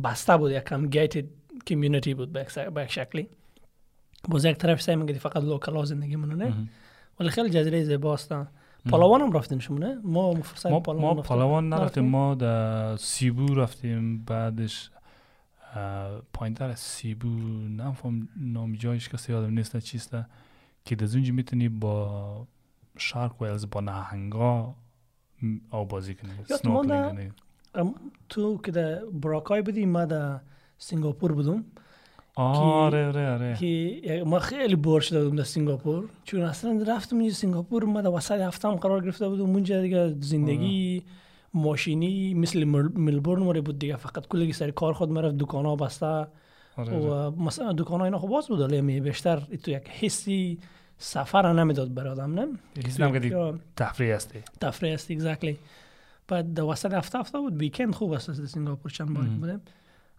[0.04, 1.26] بسته بود یکم gated
[1.68, 3.30] community بود به یک- یک شکلی
[4.30, 6.70] باز یک طرف سعی میگه فقط local زندگی منو نه مهم.
[7.20, 8.34] ولی خیلی جزیره زیباست
[8.90, 11.24] پالاوان هم رفتین شما نه ما فرصت ما پالاوان ما رفتیم.
[11.30, 14.90] پالاوان نرفتیم؟ ما در سیبو رفتیم بعدش
[16.34, 17.28] پایین تر سیبو
[17.78, 20.26] نفهم نام جایش کسی یادم نیست چیسته
[20.86, 22.48] که در اونجا می‌تونی با
[22.98, 24.76] shark whales با نهنگا
[25.71, 27.32] آب بازی کنی snorkeling
[28.30, 30.39] تو که در بوراکای بودی ما در
[30.78, 31.65] سنگاپور بودم.
[32.36, 33.56] آره آره آره.
[33.56, 38.10] که ما خیلی بور شده بودم در سنگاپور چون اصلا رفتم اینجا سنگاپور ما در
[38.10, 39.43] وسط هفته هم قرار گرفته بودم.
[39.43, 41.04] اونجا دیگه زندگی
[41.54, 43.95] ماشینی مثل مل- ملبورن مره بود دیگه.
[43.95, 46.06] فقط کلگی سر کار خود مرفت دکان ها بسته.
[46.06, 46.28] آره, آره.
[46.78, 48.60] و مثلا دکان ها اینا خب باز بود.
[48.60, 50.60] ولی بیشتر تو یک حسی
[50.98, 52.48] سفر نمی‌داد بر آدم نه؟
[52.86, 54.40] هیچ نم کدی یا تفریح هستی.
[54.62, 55.58] تفریح است اگزکتلی
[56.28, 57.58] بعد در وسط هفته هفته بود.
[57.58, 59.24] ویکند خوب است از سنگاپور چند بار.
[59.24, 59.62] بودم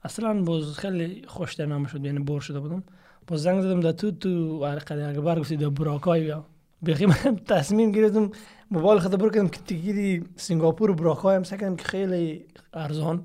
[0.04, 2.82] اصلا باز خیلی خوش درنامه شد یعنی بور شده بودم.
[3.26, 6.44] باز زنگ زدم در تو تو قدر اکبر گفتی در براکای بیا
[6.86, 8.30] بخی من تصمیم گرفتم
[8.70, 13.24] موبایل خود برو کردم که تیکیری سنگاپور و براکای هم که خیلی ارزان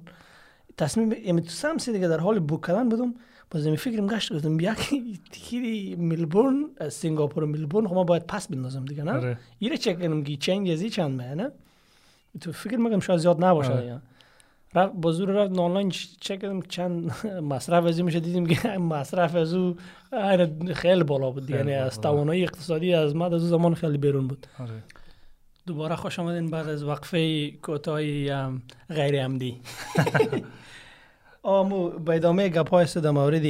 [0.77, 3.13] تصمیم یعنی تو سمسی دیگه در حال بوک کردن بودم
[3.51, 8.27] باز می فکرم گشت گفتم بیا که تیکیری ملبورن از سنگاپور ملبورن خب ما باید
[8.27, 11.51] پس بندازم دیگه نه آره یه چک کنم که چنج ازی چند مه نه
[12.41, 14.01] تو فکر می‌کنم شاید زیاد نباشه آره.
[14.75, 17.11] رفت با زور رفت آنلاین چک کردم چند
[17.53, 19.75] مصرف از این میشه دیدیم که مصرف از او
[20.73, 22.01] خیلی بالا بود یعنی از.
[22.01, 24.83] توانایی اقتصادی از ما از او زمان خیلی بیرون بود آره
[25.65, 29.61] دوباره خوش آمدین بعد از وقفه کوتاهی ام، غیر عمدی
[31.43, 33.45] آمو به ادامه گپ های در مورد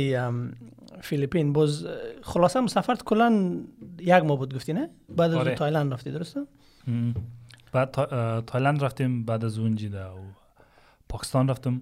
[1.01, 1.87] فیلیپین باز
[2.21, 3.55] خلاصه هم سفرت کلا
[3.99, 5.55] یک ماه بود گفتی نه بعد از آره.
[5.55, 6.39] تایلند رفتی درسته.
[7.71, 7.91] بعد
[8.45, 10.09] تایلند رفتیم بعد از اون در
[11.09, 11.81] پاکستان رفتم.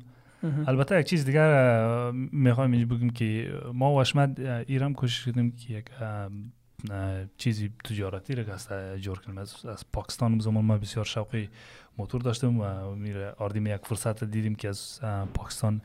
[0.67, 5.25] البته یک چیز دیگر می‌خوایم اینجا بگیم که ما و احمد اه، ای رم کوشش
[5.25, 5.85] کردیم که یک
[7.37, 11.49] چیزی تجارتی را که جور کنیم از, از پاکستان اون زمان ما بسیار شوقی
[11.97, 14.99] موتور داشتم و میراندیم یک فرصت دیدیم که از
[15.33, 15.81] پاکستان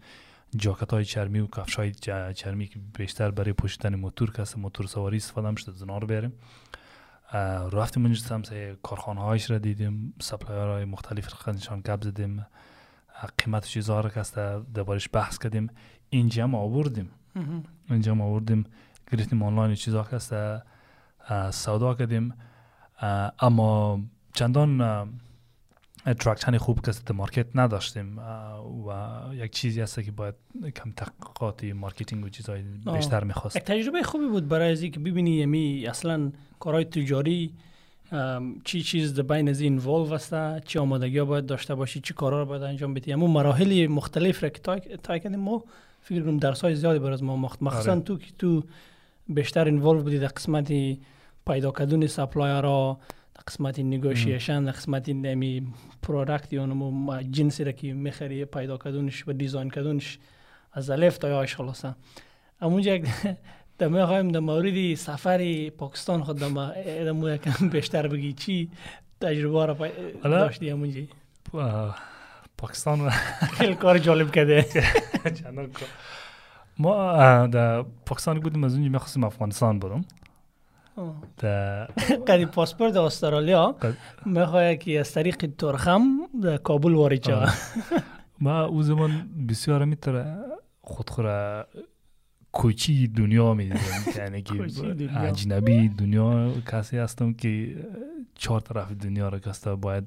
[0.56, 1.92] جاکت های چرمی و کفش های
[2.34, 6.32] چرمی که بیشتر برای پوشیدن موتور که موتور سواری استفاده هم شده از رو بریم.
[7.72, 12.46] رفتیم اونجا سمت کارخانه هایش را دیدیم supplier های مختلف را نشان گپ زدیم
[13.38, 14.34] قیمت چیزها را که است
[14.74, 15.70] دربارش بحث کردیم.
[16.10, 17.10] اینجا هم آوردیم.
[17.90, 18.64] اینجا هم آوردیم.
[19.12, 20.16] گرفتیم آنلاین چیزها که
[21.50, 22.34] سودا کردیم
[23.40, 24.00] اما
[24.34, 24.80] چندان
[26.06, 28.18] attraction خوب که است در market نداشتیم
[28.88, 30.34] و یک چیزی هست که باید
[30.76, 32.62] کم تحقیقات marketing و چیزهای.
[32.94, 37.54] بیشتر می‌خواست یک تجربه خوبی بود برای از که ببینی یمی اصلا کارهای تجاری
[38.64, 39.78] چی چیز در بین از این
[40.12, 43.86] است چی آمادگی ها باید داشته باشی چی کارا رو باید انجام بدی اما مراحل
[43.86, 45.64] مختلف را که طی کردیم ما
[46.00, 48.00] فکر کنم درس های زیادی برای از ما مخت مخصوصا آره.
[48.00, 48.62] تو که تو
[49.28, 50.72] بیشتر involve بودی در قسمت
[51.46, 52.98] پیدا کردن supplier ها
[53.34, 55.66] در قسمت negotiation در قسمت نمی
[56.02, 60.18] پرودکت یا نمو جنسی را که می‌خری پیدا کردنش و دیزاین کردنش
[60.72, 61.94] از الف تا یاش خلاصه.
[62.60, 62.98] همونجا
[63.78, 66.72] دمه خواهیم در مورد سفر پاکستان خود دم
[67.04, 68.70] دمو یکم بیشتر بگی چی
[69.20, 69.76] تجربه را
[70.22, 71.00] داشتی همونجا
[71.54, 71.96] اه،
[72.58, 73.10] پاکستان
[73.58, 74.66] خیلی کار جالب کرده.
[76.78, 80.04] ما در پاکستان بودیم از اونجا می‌خواستیم افغانستان برم.
[81.38, 81.84] در
[82.28, 83.76] قدی پاسپورت استرالیا.
[84.26, 86.02] می‌خواه که از طریق ترخم
[86.42, 87.28] در کابل وارد
[88.40, 90.36] ما او زمان بسیار میتره
[90.80, 91.66] خودخوره
[92.52, 93.78] کوچی دنیا می‌دیدم
[94.16, 94.62] یعنی که.
[95.16, 97.76] اجنبی دنیا کسی هستم که
[98.34, 100.04] چهار طرف دنیا را کسته باید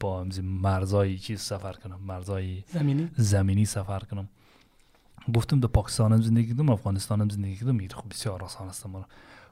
[0.00, 3.08] با همزی مرزای چیز سفر کنم مرزای زمینی.
[3.16, 4.28] زمینی سفر کنم.
[5.34, 8.86] گفتم در پاکستان هم زندگی کردم افغانستان هم زندگی کردم این خب بسیار آسان است
[8.86, 9.06] مرا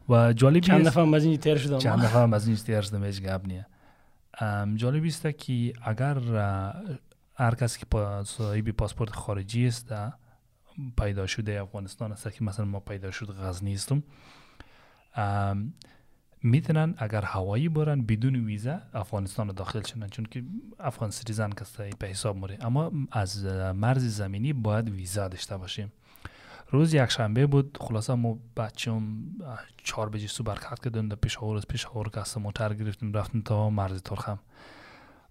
[0.09, 3.23] و جالبی چند هم از این تیر شدم؟ چند هم از این استیار شدم هیچ
[3.23, 3.67] گپ نیه
[4.41, 6.19] ام، جالبی است که اگر
[7.35, 7.87] هر کسی که
[8.25, 9.95] صاحب پاسپورت خارجی است
[10.99, 14.03] پیدا شده افغانستان است که مثلا ما پیدا شد غزنی هستم.
[16.47, 20.44] می‌تونن اگر هوایی برن بدون ویزا افغانستان داخل شدن چون که
[20.80, 23.44] افغان سیتیزن کسته به حساب موره اما از
[23.74, 25.92] مرز زمینی باید ویزا داشته باشیم.
[26.70, 29.03] روز یک شنبه بود خلاصه ما بچم
[29.84, 34.03] چهار بجه صبح حرکت کردیم در پشاور از پشاور که موتر گرفتیم رفتیم تا مرز
[34.03, 34.38] ترخم.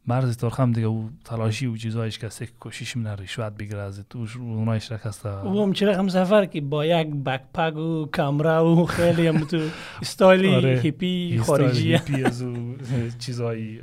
[0.08, 4.26] مرز ترخم دیگه او تلاشی و چیزایش که است کوشش من رشوت بگیره از تو
[4.40, 8.86] اونایش را کسته او هم چرا هم سفر که با یک بکپک و کامرا و
[8.86, 9.60] خیلی هم تو
[10.02, 10.80] استایلی آره.
[10.84, 11.92] هیپی استایل خارجی.
[11.94, 12.44] هیپی از
[13.20, 13.80] چیزای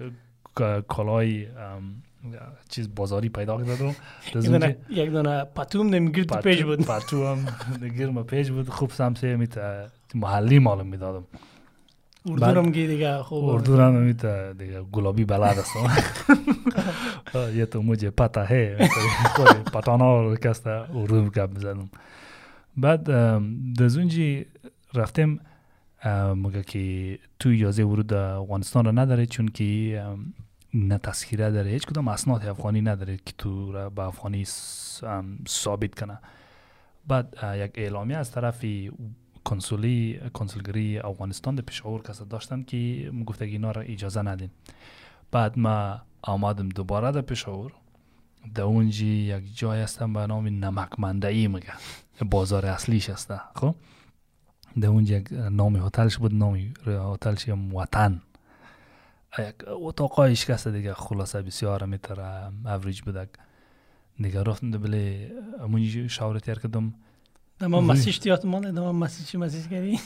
[0.89, 1.47] کالای
[2.69, 3.95] چیز بازاری پیدا کردم
[4.91, 6.87] یک دونه پتوم نمیگرد پیج بود.
[6.87, 7.47] پتو هم
[7.99, 8.69] گرم پیج بود.
[8.69, 9.55] خوب سمسه میت
[10.15, 11.25] محلی معلوم می‌دادم.
[12.27, 14.27] اردو دیگه خوب اردو میت
[14.59, 15.77] دیگه گلابی بلد است.
[17.35, 18.77] یه تو مجھے پتا ہے
[19.73, 21.89] پتانا کستا اردو گپ می‌زدم
[22.77, 23.11] بعد
[23.79, 24.47] دزونجی
[24.95, 25.41] رفتیم
[26.37, 30.03] مگه که تو اجازه ورود افغانستان را نداره چون که
[30.75, 34.45] نه تسخیره داره هیچ کدام اسناد افغانی نداره که تو را به افغانی
[35.49, 36.19] ثابت کنه.
[37.09, 38.65] بعد یک اعلامیه از طرف
[39.45, 44.51] کنسولی کنسولگری افغانستان در پشاور کسا داشتن که گفته اینا را اجازه ندین
[45.31, 47.73] بعد ما آمدم دوباره در پشاور
[48.55, 51.73] در اونجی یک جای هستم به نام نمک مندعی میگه
[52.31, 53.75] بازار اصلیش هسته خب
[54.81, 58.23] در اونجا یک نام هتلش بود نام هتلش وطن
[59.39, 63.29] یک اتاقای شکسته دیگه خلاصه بسیار میتر اوریج بودک
[64.21, 66.95] دیگه رفتم بله امونی شاور کردم
[67.61, 70.01] دما مسیج تیات مانه دما مسیج چی مسیج کردی؟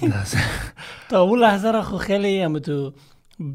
[1.10, 2.92] تا اون لحظه را خو خیلی هم تو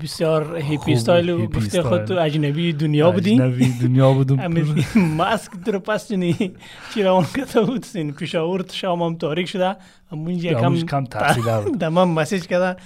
[0.02, 3.34] بسیار هیپی استایل و گفته خود تو اجنبی دنیا بودی.
[3.34, 4.54] اجنبی دنیا بودم.
[5.18, 6.52] ماسک در پس چی
[6.96, 9.76] چرا اون کتا بود؟ سین پیشاور شام هم تاریک شده.
[10.12, 12.82] همون کم کم تحصیل بود دما مسیج کرده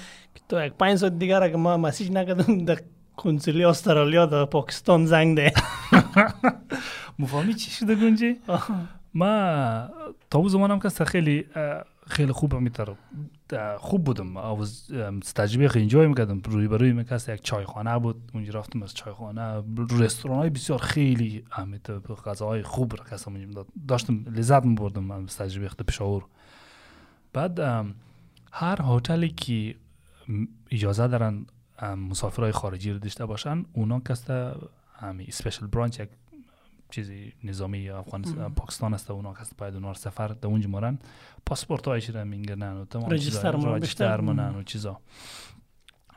[0.49, 2.79] تو یک پنج ساعت دیگر اگه ما مسیج نکردم در
[3.17, 5.53] کنسولی استرالیا در پاکستان زنگ ده.
[7.19, 8.35] مفهمی چی شده گنجی؟
[9.15, 9.89] ما
[10.29, 11.45] تا اون زمانم که خیلی
[12.07, 12.95] خیلی خوب میتر
[13.77, 14.37] خوب بودم.
[14.37, 16.41] از تجربه خیلی انجوی می‌کردم.
[16.45, 18.31] روی بروی میکست یک چایخانه بود.
[18.33, 19.63] اونجا رفتم از چایخانه.
[19.99, 21.89] رستوران های بسیار خیلی اهمیت
[22.25, 23.33] غذاهای خوب را کسم
[23.87, 26.25] داشتم لذت میبردم از تجربه خیلی پشاور.
[27.33, 27.59] بعد
[28.51, 29.75] هر هتلی که
[30.71, 31.45] اجازه دارن
[31.81, 34.51] مسافرهای خارجی رو داشته باشن اونا کسته
[34.99, 36.09] همی اسپیشل برانچ یک
[36.95, 40.99] چیزی نظامی افغانستان پاکستان است اونا کس باید اونا سفر در اونجا مارن.
[41.45, 44.99] پاسپورت هایش رو می‌گیرن و تمام رجیستر منن و چیزا.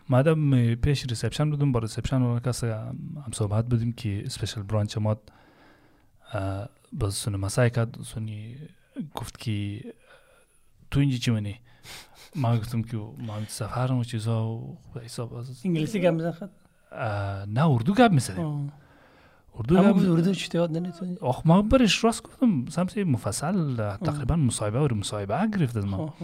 [0.08, 5.16] مادم پیش ریسپشن بودم با ریسپشن و کس هم صحبت بودیم که اسپیشل برانچ ما
[6.92, 8.02] باز سونی مسای کرد.
[8.02, 8.56] سونی
[9.14, 9.80] گفت که
[10.90, 11.60] تو اینجا چی منی؟
[12.36, 16.50] ما گفتم که ما سفر و چیزا و حساب انگلیسی گپ می‌زنه
[17.46, 18.72] نه اردو گپ می‌زنیم
[19.58, 24.80] اردو هم اردو چی یاد نمی‌تونی آخ ما برش راست گفتم سمسی مفصل تقریبا مصاحبه
[24.80, 26.14] و مصاحبه گرفت از ما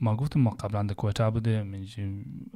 [0.00, 2.02] ما گفتم ما قبلا در کویتا بودیم اینجا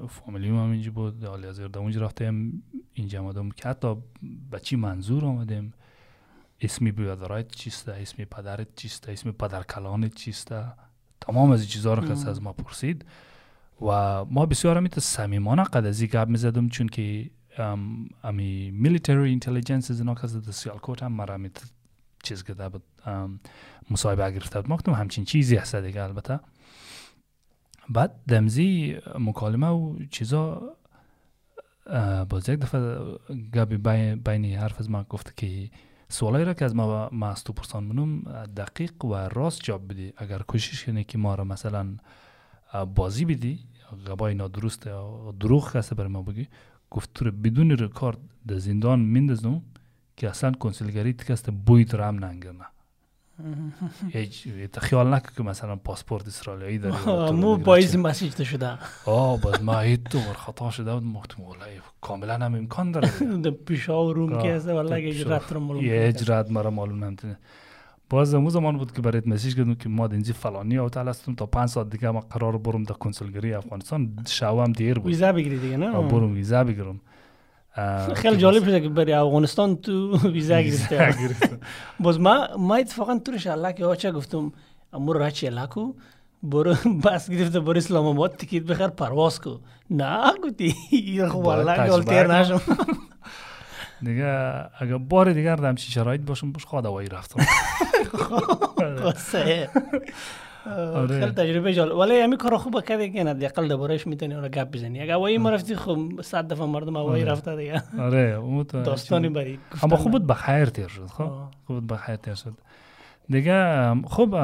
[0.09, 3.97] فامیلی ما اینجا بود حالی از در اونجا رفتیم اینجا آمدم که حتی
[4.51, 5.73] به چی منظور آمدیم؟
[6.61, 10.65] اسمی بیادرایت چیسته اسمی پدرت چیسته اسمی پدر کلانت چیسته؟
[11.21, 13.05] تمام از چیزها رو کسی از ما پرسید
[13.83, 17.31] و ما بسیار همیت سمیمانه قد از گپ می‌زدم چون که
[18.25, 21.39] امی میلیتری اینتلیجنس از اینا کسی در سیالکوت هم مرا
[22.23, 22.83] چیز کرده بود.
[23.91, 26.41] مصاحبه گرفته بود ما گفتم همچین چیزی هست دیگه البته.
[27.89, 30.77] بعد دمزی مکالمه و چیزا
[32.29, 32.99] باز یک دفعه
[33.55, 33.77] گبی
[34.17, 35.71] بین حرف از ما گفته که
[36.09, 38.21] سوالایی را که از ما ما از تو پرسان
[38.57, 40.13] دقیق و راست جواب بدی.
[40.17, 41.97] اگر کوشش کنی که ما را مثلا
[42.95, 43.59] بازی بدی
[44.07, 44.89] غبای نادرست
[45.41, 46.49] دروغ کسی بر ما بگی
[46.91, 48.19] گفت تو بدون رکارد
[48.49, 49.63] در زندان میندازم
[50.17, 52.65] که اصلا کنسولگری تکست بوی هم ننگرمه
[54.09, 56.97] هیچ خیال نکن که مثلا پاسپورت اسرائیلی داری
[57.33, 58.79] مو باعث مسیج شده.
[59.07, 61.67] آه باز ما هیچ تو خطا شده بود مختم والله
[62.01, 63.09] کاملا هم امکان داره.
[63.67, 67.39] پیشا و روم که هست والله اجرات رو معلوم اجرات مرا معلوم نمی‌تونه.
[68.11, 71.47] باز اون زمان بود که برایت مسیج کردم که ما اینجا فلانی اوتل هستم تا
[71.47, 74.17] پنج ساعت دیگه ما قرار برم در کنسولگری افغانستان.
[74.29, 75.07] شو هم دیر بود.
[75.07, 77.01] ویزا بگیری دیگه نه؟ برم ویزا بگیرم.
[78.15, 81.59] خیلی جالب شده که بری افغانستان تو ویزا گرفته
[82.01, 84.53] باز ما ما اتفاقا طورش الله که آچه گفتم؟
[84.93, 85.93] امور را چه لکو.
[86.43, 89.59] برو بس گرفته برو اسلام آباد تیکیت بخیر پرواز کو.
[89.91, 90.75] نه گفتی
[91.29, 92.61] خب والله گلتیر نشم.
[94.03, 94.27] دیگه
[94.79, 97.45] اگر بار دیگر در همچین شرایط باشم باش خواه دوایی رفتم.
[99.07, 99.69] قصه.
[101.09, 101.97] خیلی تجربه جالب.
[101.97, 105.01] ولی همین کار خوبه کردی که حداقل دربارهش می‌تونی اون گپ بزنی.
[105.01, 107.83] اگه هوایی ما رفتی خب صد دفعه مردم هوایی رفته دیگه.
[107.99, 111.31] آره اون داستانی بری اما خوب بود بخیر تیر شد خب؟
[111.67, 112.55] خوب بود بخیر تیر شد.
[113.31, 114.35] دیگه خب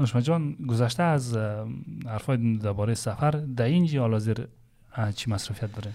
[0.00, 1.36] اشما جان گذشته از
[2.06, 4.48] حرفای درباره سفر در اینجا حالا زیر
[5.16, 5.92] چی مصرفیت داره؟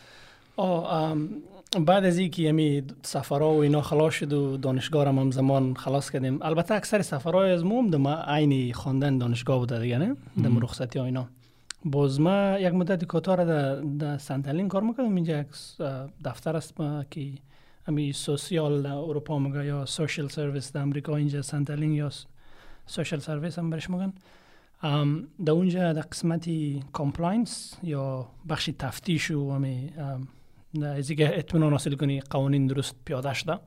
[1.76, 6.40] بعد از اینکه یمی سفرها و اینا خلاص شد و دانشگاه هم زمان خلاص کردیم
[6.42, 11.06] البته اکثر سفرهای از موم دم عین خواندن دانشگاه بوده دیگه نه؟ دم رخصتی ها
[11.06, 11.28] اینا.
[11.86, 13.46] باز ما یک مدت کوتاه
[14.00, 15.16] در Centrelink کار می‌کردم.
[15.16, 15.48] اینجا یک
[16.26, 16.74] دفتر است
[17.12, 17.32] که
[17.88, 22.10] امی Sozial در اروپا میگه یا social service در امریکا اینجا Centrelink یا
[22.86, 24.14] social service هم برش میگن.
[25.46, 26.50] در اونجا در قسمت
[26.94, 29.94] compliance یا بخش تفتیش و همی
[30.84, 33.60] اینکه اطمینان حاصل کنی قوانین درست پیاده شده.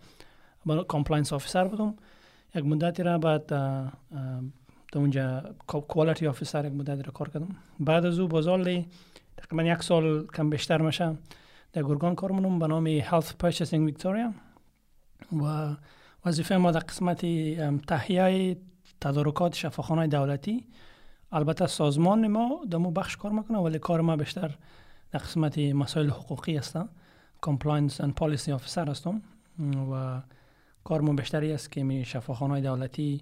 [0.88, 1.94] compliance officer بودم.
[2.54, 7.48] یک مدتی را بعد در اونجا کوالیتی آفیسر یک مدتی را کار کردم.
[7.80, 8.84] بعد از او بازال
[9.36, 11.16] تقریبا یک سال کم بیشتر میشه
[11.72, 14.34] در گرگان کار منم به نام Health Purchasing Victoria.
[15.42, 15.76] و
[16.24, 17.20] وظیفه ما در قسمت
[17.86, 18.56] تهیه
[19.00, 20.66] تدارکات شفاخانه دولتی.
[21.32, 24.56] البته سازمان ما در بخش کار می‌کنه ولی کار ما بیشتر
[25.11, 26.78] در قسمت مسائل حقوقی است.
[27.47, 29.22] Compliance and Policy Officer هستم.
[29.93, 30.20] و
[30.84, 33.20] کار ما بیشتری است که می شفاخانه دولتی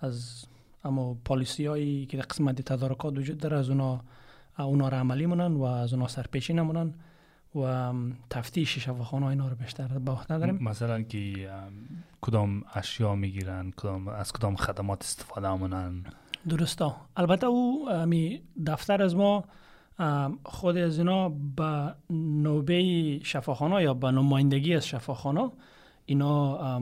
[0.00, 0.44] از
[0.84, 4.00] اما پالیسی هایی که در قسمت تدارکات وجود داره از اونا
[4.58, 6.94] اونا را عملی مونن و از اونا سرپیچی نمونن
[7.54, 7.92] و
[8.30, 11.50] تفتیش شفاخانه اینا رو بیشتر به عهده داریم مثلا که
[12.20, 16.04] کدام اشیا می‌گیرن کدام از کدام خدمات استفاده مونن
[16.48, 19.44] درسته البته او می دفتر از ما
[20.44, 25.50] خود از اینا به نوبه شفاخانه یا به نمایندگی از شفاخانه
[26.06, 26.80] اینا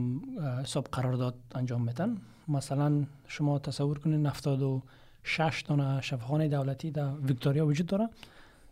[0.63, 2.17] حساب قرارداد انجام میدن.
[2.49, 8.09] مثلا شما تصور کنید 76 تا شفاخانه دولتی در ویکتوریا وجود داره.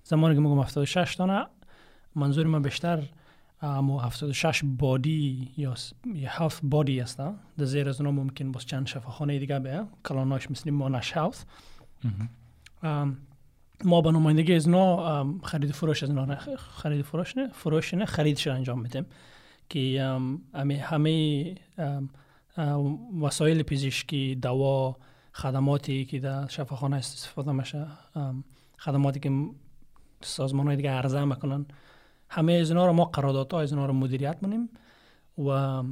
[0.05, 1.51] زمانی که میگم 76 تا
[2.15, 3.03] منظور ما بیشتر
[3.63, 5.75] اما 76 بادی یا
[6.27, 7.19] هفت بادی است
[7.59, 11.45] در زیر از اونا ممکن باز چند شفاخانه دیگه به کلاناش مثل مانش هاوس
[13.85, 18.47] ما به نمایندگی از اونا خرید فروش از اونا خرید فروش نه فروش نه خریدش
[18.47, 19.07] انجام میدیم.
[19.69, 20.03] که
[20.55, 21.55] همه همه
[23.21, 24.97] وسایل پزشکی دوا
[25.33, 27.87] خدماتی که در شفاخانه استفاده میشه
[28.79, 29.31] خدماتی که
[30.21, 31.67] سازمان های دیگه عرضه می‌کنن.
[32.29, 34.69] همه از اینا رو ما قراردادها از اینا رو مدیریت منیم
[35.39, 35.83] و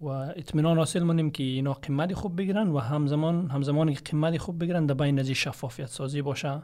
[0.00, 4.60] و اطمینان حاصل منیم که اینا قیمت خوب بگیرن و همزمان همزمان که قیمت خوب
[4.60, 6.62] بگیرن در بین از شفافیت سازی باشه.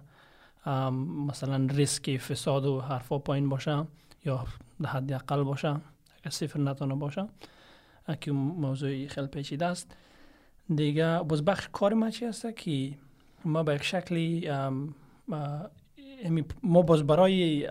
[1.26, 3.84] مثلا ریسک فساد و حرفا پایین باشه
[4.24, 4.44] یا
[4.84, 7.28] حد اقل باشه اگر صفر نتونه باشه
[8.20, 9.96] که موضوع خیلی پیچیده است.
[10.74, 12.94] دیگه باز بخش کار ما چی هست که
[13.44, 14.50] ما به یک شکلی
[16.62, 17.66] ما باز برای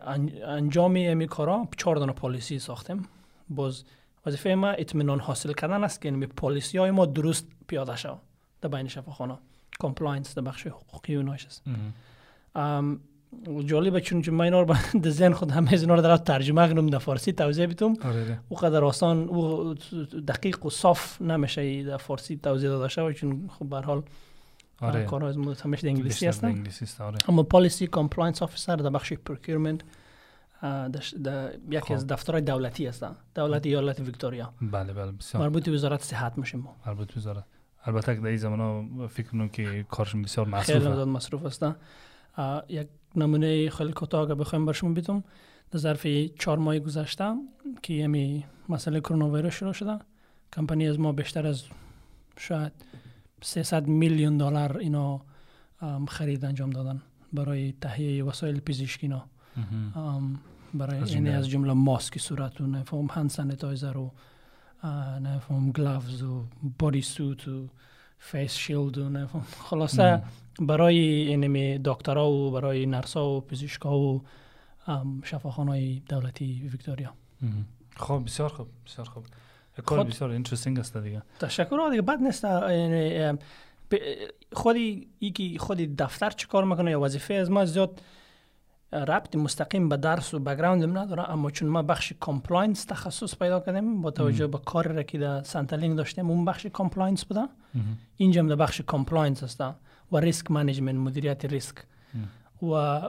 [0.45, 3.07] انجام امی کارا چهار دانه پالیسی ساختیم.
[3.49, 3.83] باز
[4.25, 8.19] وظیفه ما اطمینان حاصل کردن است که این پالیسی های ما درست پیاده شود.
[8.61, 9.37] در بین شفاخانه.
[9.79, 11.63] compliance در بخش حقوقی و است
[13.65, 16.97] جالبه چون من اینا رو به ذهن خود همه اینا رو در ترجمه کنم در
[16.97, 17.93] فارسی توضیح بیتم
[18.49, 19.73] او قدر آسان او
[20.27, 24.03] دقیق و صاف نمیشه در فارسی توضیح داده شود چون خب به حال
[24.81, 25.05] آره.
[25.05, 26.63] کارها از همش انگلیسی هستن.
[26.99, 27.17] آره.
[27.27, 29.82] اما policy compliance officer در بخش procurement
[31.71, 33.15] یکی از دفترهای دولتی هستن.
[33.35, 34.53] دولت ایالت ویکتوریا.
[34.61, 35.43] بله بله بسیار.
[35.43, 36.75] مربوط به وزارت صحت میشیم ما.
[36.85, 37.43] مربوط وزارت.
[37.85, 41.75] البته در این زمان فکر کنم که کارشون بسیار مصروف خیلی مصروف هستن.
[42.69, 45.23] یک نمونه خیلی کوتاه اگه بخوایم برشون بیتم
[45.71, 46.07] در ظرف
[46.39, 47.36] چهار ماه گذشته
[47.84, 49.99] که یمی مسئله کرونا ویروس شروع شده
[50.53, 51.63] کمپانی از ما بیشتر از
[52.38, 52.71] شاید
[53.41, 55.21] 300 میلیون دلار اینا
[56.07, 57.01] خرید انجام دادن
[57.34, 59.25] برای تهیه وسایل پزشکی اینا.
[60.73, 64.11] برای این یعنی از جمله ماسک صورت و نفهم hand sanitizer و
[65.19, 66.45] نفهم gloves و
[66.79, 67.67] body suit و
[68.19, 70.23] face shield و نفهم خلاصه
[70.59, 74.21] برای اینمی دکترها و برای نرسا و پزشکا و
[75.23, 77.13] شفاخانه دولتی ویکتوریا.
[77.95, 79.25] خب بسیار خوب بسیار خوب.
[79.85, 81.21] کار بسیار interesting است دیگه.
[81.39, 82.01] تشکر دیگه.
[82.01, 83.37] بد نیست یعنی
[84.53, 88.01] خودی یکی خودی دفتر چه کار می‌کنه یا وظیفه از ما زیاد
[88.93, 94.01] ربط مستقیم به درس و background نداره اما چون ما بخش compliance تخصص پیدا کردیم
[94.01, 97.47] با توجه به کار را که در Centrelink داشتیم اون بخش compliance بوده.
[98.17, 99.61] اینجا در بخش compliance هست
[100.12, 101.76] و risk management مدیریت ریسک
[102.64, 103.01] و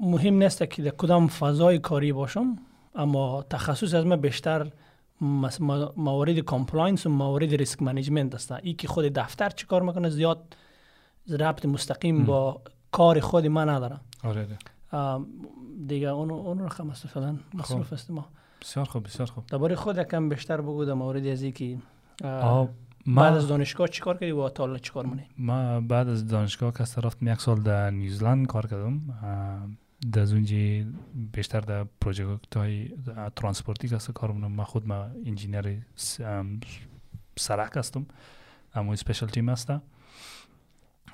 [0.00, 2.56] مهم نیست که در کدام فضای کاری باشم
[2.94, 4.70] اما تخصص از ما بیشتر
[5.96, 8.52] موارد compliance و موارد risk management است.
[8.52, 10.56] ای که خود دفتر چی کار می‌کنه؟ زیاد
[11.28, 12.60] ربط مستقیم با
[12.92, 14.46] کار خود ما نداره آره
[15.86, 17.36] دیگه اون اون رقم است فعلا.
[17.54, 17.94] مصروف خب.
[17.94, 18.28] است ما.
[18.62, 19.46] بسیار خوب بسیار خوب.
[19.46, 21.78] درباره خود کم بیشتر بگو در مورد از که
[23.06, 27.28] بعد از دانشگاه چیکار کردی و تا چیکار مونی؟ ما بعد از دانشگاه که رفتم
[27.28, 29.00] یک سال در نیوزلند کار کردم.
[30.12, 30.90] در اونجا
[31.32, 32.90] بیشتر در project های
[33.36, 34.52] ترانسپورتی که کار مونم.
[34.52, 35.82] ما خود ما انجینیر
[37.36, 38.06] سرک هستم.
[38.74, 39.82] اما سپیشل تیم هستم.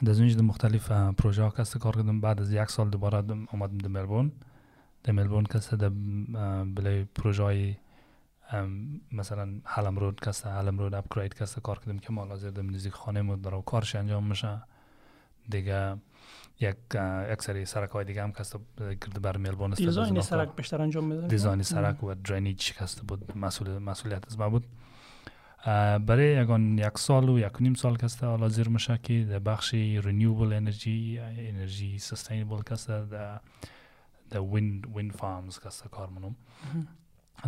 [0.04, 2.20] در اونجا در مختلف پروژه ها کار کردم.
[2.20, 3.18] بعد از یک سال دوباره
[3.52, 4.32] آمدم در ملبورن.
[5.04, 5.88] در ملبورن کسته در
[6.64, 7.76] بله پروژه های
[9.12, 12.92] مثلا حلم رود کسته حلم رود اپگرید کسته کار کردیم که ما لازم در نزدیک
[12.92, 14.62] خانه مود برای کارش انجام میشه
[15.48, 15.96] دیگه
[16.60, 21.26] یک اکثری سرک های دیگه هم کسته کرده بر ملبورن دیزاین سرک بیشتر انجام میده
[21.26, 24.66] دیزاین سرک و درینیج کسته بود مسئول مسئولیت از ما بود.
[26.06, 29.74] برای یگان یک سال و یک نیم سال کسته حالا زیر میشه که در بخش
[29.74, 33.40] renewable energy انرژی sustainable کسته در
[34.30, 36.36] در wind wind farms کسته کار منم.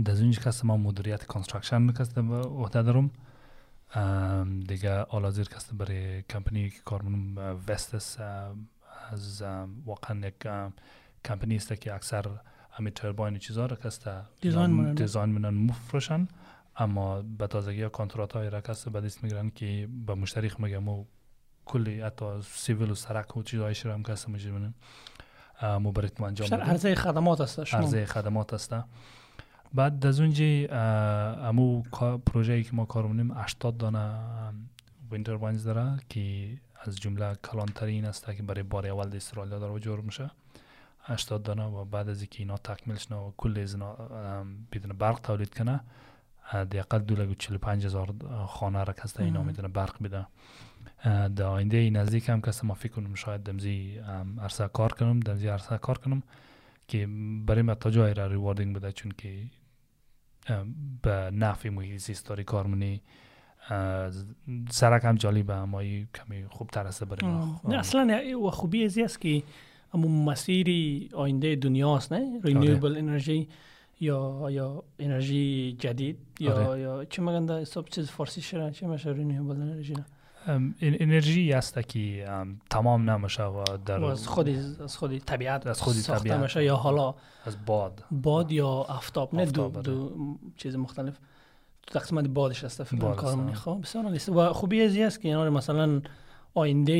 [0.05, 3.11] در اینجا کسته ما مدیریت construction کسته به عهده دارم
[4.61, 8.18] دیگه حالا زیر کسته برای کمپنی که کار منم Vestas
[9.11, 9.43] از
[9.86, 10.34] واقعا یک
[11.24, 12.24] کمپنی است که اکثر
[12.70, 14.22] همه turbine چیزا را کسته
[14.94, 16.28] design منن مفرشن
[16.76, 21.05] اما به تازگی contract های را کسته به دست می‌گیرن که به مشتری میگه مو
[21.64, 24.74] کلی حتی civil و سرک و چیزهایش را هم کسته میجیبونن
[25.62, 28.74] مو برای انجام عرضه خدمات است شما عرضه خدمات است
[29.74, 30.44] بعد از اونجا
[31.48, 31.82] امو
[32.26, 34.18] پروژه که ما کار می‌کنیم 80 دانه
[35.10, 36.48] wind turbines داره که
[36.84, 40.30] از جمله کلانترین است که برای بار اول در استرالیا داره جور میشه.
[41.00, 43.94] 80 دانه و بعد از اینکه اینا تکمیل شنه و کل از اینا
[44.72, 45.80] بدون برق تولید کنه
[46.70, 48.14] دیقل دو لگو 45 هزار
[48.46, 50.26] خانه را کسته اینا می‌تونه برق بده
[51.28, 54.00] در آینده نزدیک هم کسی ما فکر کنم شاید دمزی
[54.40, 56.22] عرصه کار کنم دمزی عرصه کار کنم
[56.88, 57.08] که
[57.46, 59.46] برای ما تا جای را ریواردینگ بده چون که
[61.03, 63.03] به نفع محیط زیستاری کار منی
[64.70, 65.82] سرک هم جالبه اما
[66.14, 69.43] کمی خوب تر است برای نه اصلا و خوبی ازی است که
[69.95, 73.49] اما مسیری آینده دنیاست نه؟ رینیوبل انرژی
[74.01, 79.61] یا یا انرژی جدید یا یا چه مگن سب چیز فارسی شده چه میشه رینیوبل
[79.61, 79.95] انرژی
[80.80, 82.28] انرژی است که
[82.70, 87.14] تمام نمیشه و در از خودی از خودی طبیعت از خودی طبیعت میشه یا حالا
[87.45, 88.05] از باد.
[88.11, 89.34] باد یا آفتاب.
[89.34, 90.12] نه دو, دو
[90.57, 91.18] چیز مختلف.
[91.86, 94.28] تو تقسیمات بادش است فکر کارمونی خب بسیار نیست.
[94.28, 96.03] و خوبی ازی است که اینا مثلا
[96.55, 96.93] آینده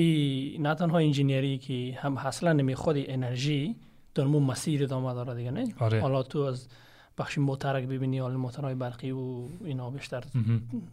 [0.59, 3.77] نه تنها انجینیری که هم اصلا نمی خود انرژی
[4.15, 6.01] در مو مسیر ادامه داره دیگه نه؟ آره.
[6.01, 6.69] حالا تو از
[7.19, 10.25] بخش موترک ببینی حالا موترهای برقی و اینا بیشتر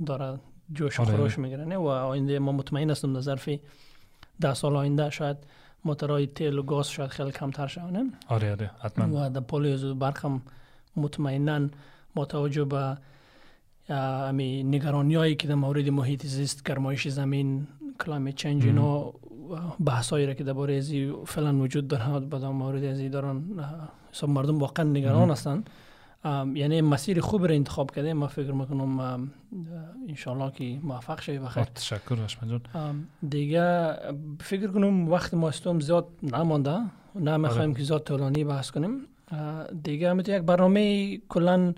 [0.06, 0.40] داره
[0.74, 1.12] جوش و آره.
[1.12, 1.78] خروش می‌گیره.
[1.78, 3.50] و آینده ما مطمئن هستم در ظرف
[4.42, 5.38] ده سال آینده شاید
[5.86, 9.26] موترهای تیل و گاز شاید خیلی کمتر شون آره آره حتما.
[9.26, 10.42] و در پولیوز و برق هم
[10.96, 11.70] مطمئنا
[12.16, 12.98] با توجه به
[13.90, 17.68] امی نگرانی هایی که در مورد محیط زیست گرمایش زمین
[18.06, 19.14] کلایمت چنج اینا
[19.86, 23.42] بحث هایی را که درباره ازی فعلا وجود داره به مورد ازی دارن
[24.28, 25.70] مردم واقعا نگران هستند
[26.54, 29.32] یعنی مسیر خوب را انتخاب کرده ما فکر می‌کنم
[30.08, 31.64] انشالله که موفق شوی بخیر.
[31.64, 33.96] تشکر جان دیگه
[34.40, 36.78] فکر کنم وقت ما استم زیاد نمانده.
[37.16, 38.92] نه می‌خوایم که زیاد طولانی بحث کنیم.
[39.84, 41.74] دیگه همینطور یک برنامه کلا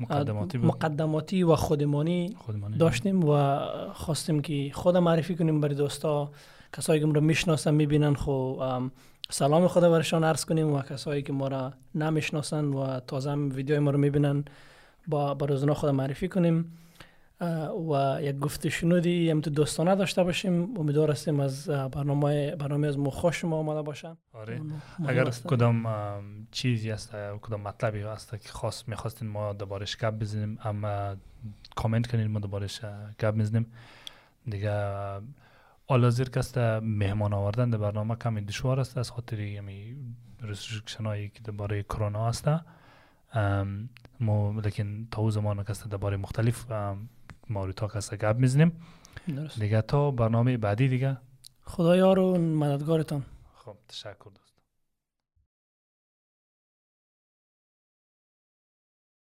[0.00, 2.76] مقدماتی, مقدماتی و خودمانی, خودمانی.
[2.76, 3.58] داشتیم و
[3.92, 6.30] خواستیم که خود معرفی کنیم برای دوستا.
[6.76, 8.54] کسایی که ما رو می‌شناسن می‌بینن خو
[9.30, 13.80] سلام خدا برشان عرض کنیم و کسایی که ما را نمی‌شناسن و تازه هم ویدیو
[13.80, 14.44] ما رو می‌بینن
[15.06, 16.76] با برازنا خود معرفی کنیم.
[17.90, 20.78] و یک گفت شنودی هم تو دوستانه داشته باشیم.
[20.78, 24.16] امیدوار هستیم از برنامه برنامه از مو خوش ما آمده باشه.
[24.32, 24.60] آره.
[25.08, 25.86] اگر کدام
[26.50, 31.16] چیزی است کدام مطلبی هست که خاص می‌خواستین ما دوبارش گپ بزنیم اما
[31.76, 32.80] کامنت کنین ما دوبارش
[33.20, 33.66] گپ بزنیم
[34.50, 34.70] دیگه
[35.90, 39.96] حالا زیر کست مهمان آوردن در برنامه کمی دشوار است از خاطر یمی
[40.42, 42.48] restriction هایی که درباره کرونا است
[44.20, 46.66] ما لیکن تا زمان کست درباره مختلف
[47.50, 48.72] مورد تا کست گپ می‌زنیم.
[49.58, 51.16] دیگه تا برنامه بعدی دیگه.
[51.64, 53.22] خدایا رو مددگارتان.
[53.54, 54.49] خب تشکر دوست.